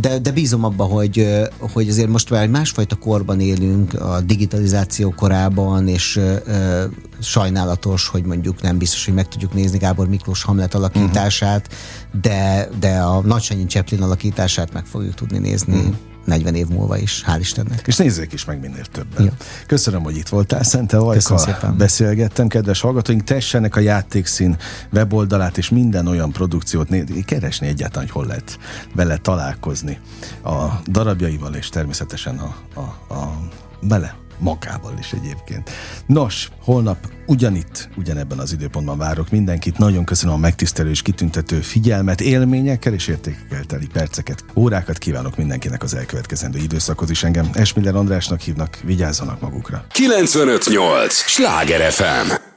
[0.00, 1.28] de, de bízom abba, hogy,
[1.72, 6.84] hogy azért most már egy másfajta korban élünk, a digitalizáció korában, és ö,
[7.20, 12.20] sajnálatos, hogy mondjuk nem biztos, hogy meg tudjuk nézni Gábor Miklós Hamlet alakítását, uh-huh.
[12.20, 15.76] de, de a Nagysanyi Cseplin alakítását meg fogjuk tudni nézni.
[15.76, 15.94] Uh-huh
[16.24, 17.82] 40 év múlva is, hál' Istennek.
[17.86, 19.24] És nézzék is meg minél többen.
[19.24, 19.32] Ja.
[19.66, 21.74] Köszönöm, hogy itt voltál, Szente Vajka.
[21.76, 24.56] Beszélgettem, kedves hallgatóink, tessenek a játékszín
[24.92, 28.58] weboldalát és minden olyan produkciót né- keresni egyáltalán, hogy hol lehet
[28.94, 29.98] vele találkozni
[30.44, 33.38] a darabjaival, és természetesen a, a, a
[33.80, 35.70] bele magával is egyébként.
[36.06, 39.78] Nos, holnap ugyanitt, ugyanebben az időpontban várok mindenkit.
[39.78, 45.82] Nagyon köszönöm a megtisztelő és kitüntető figyelmet, élményekkel és értékekkel teli perceket, órákat kívánok mindenkinek
[45.82, 47.22] az elkövetkezendő időszakhoz is.
[47.22, 49.84] Engem Esmiller Andrásnak hívnak, vigyázzanak magukra.
[49.90, 51.14] 958!
[51.14, 52.53] Sláger FM!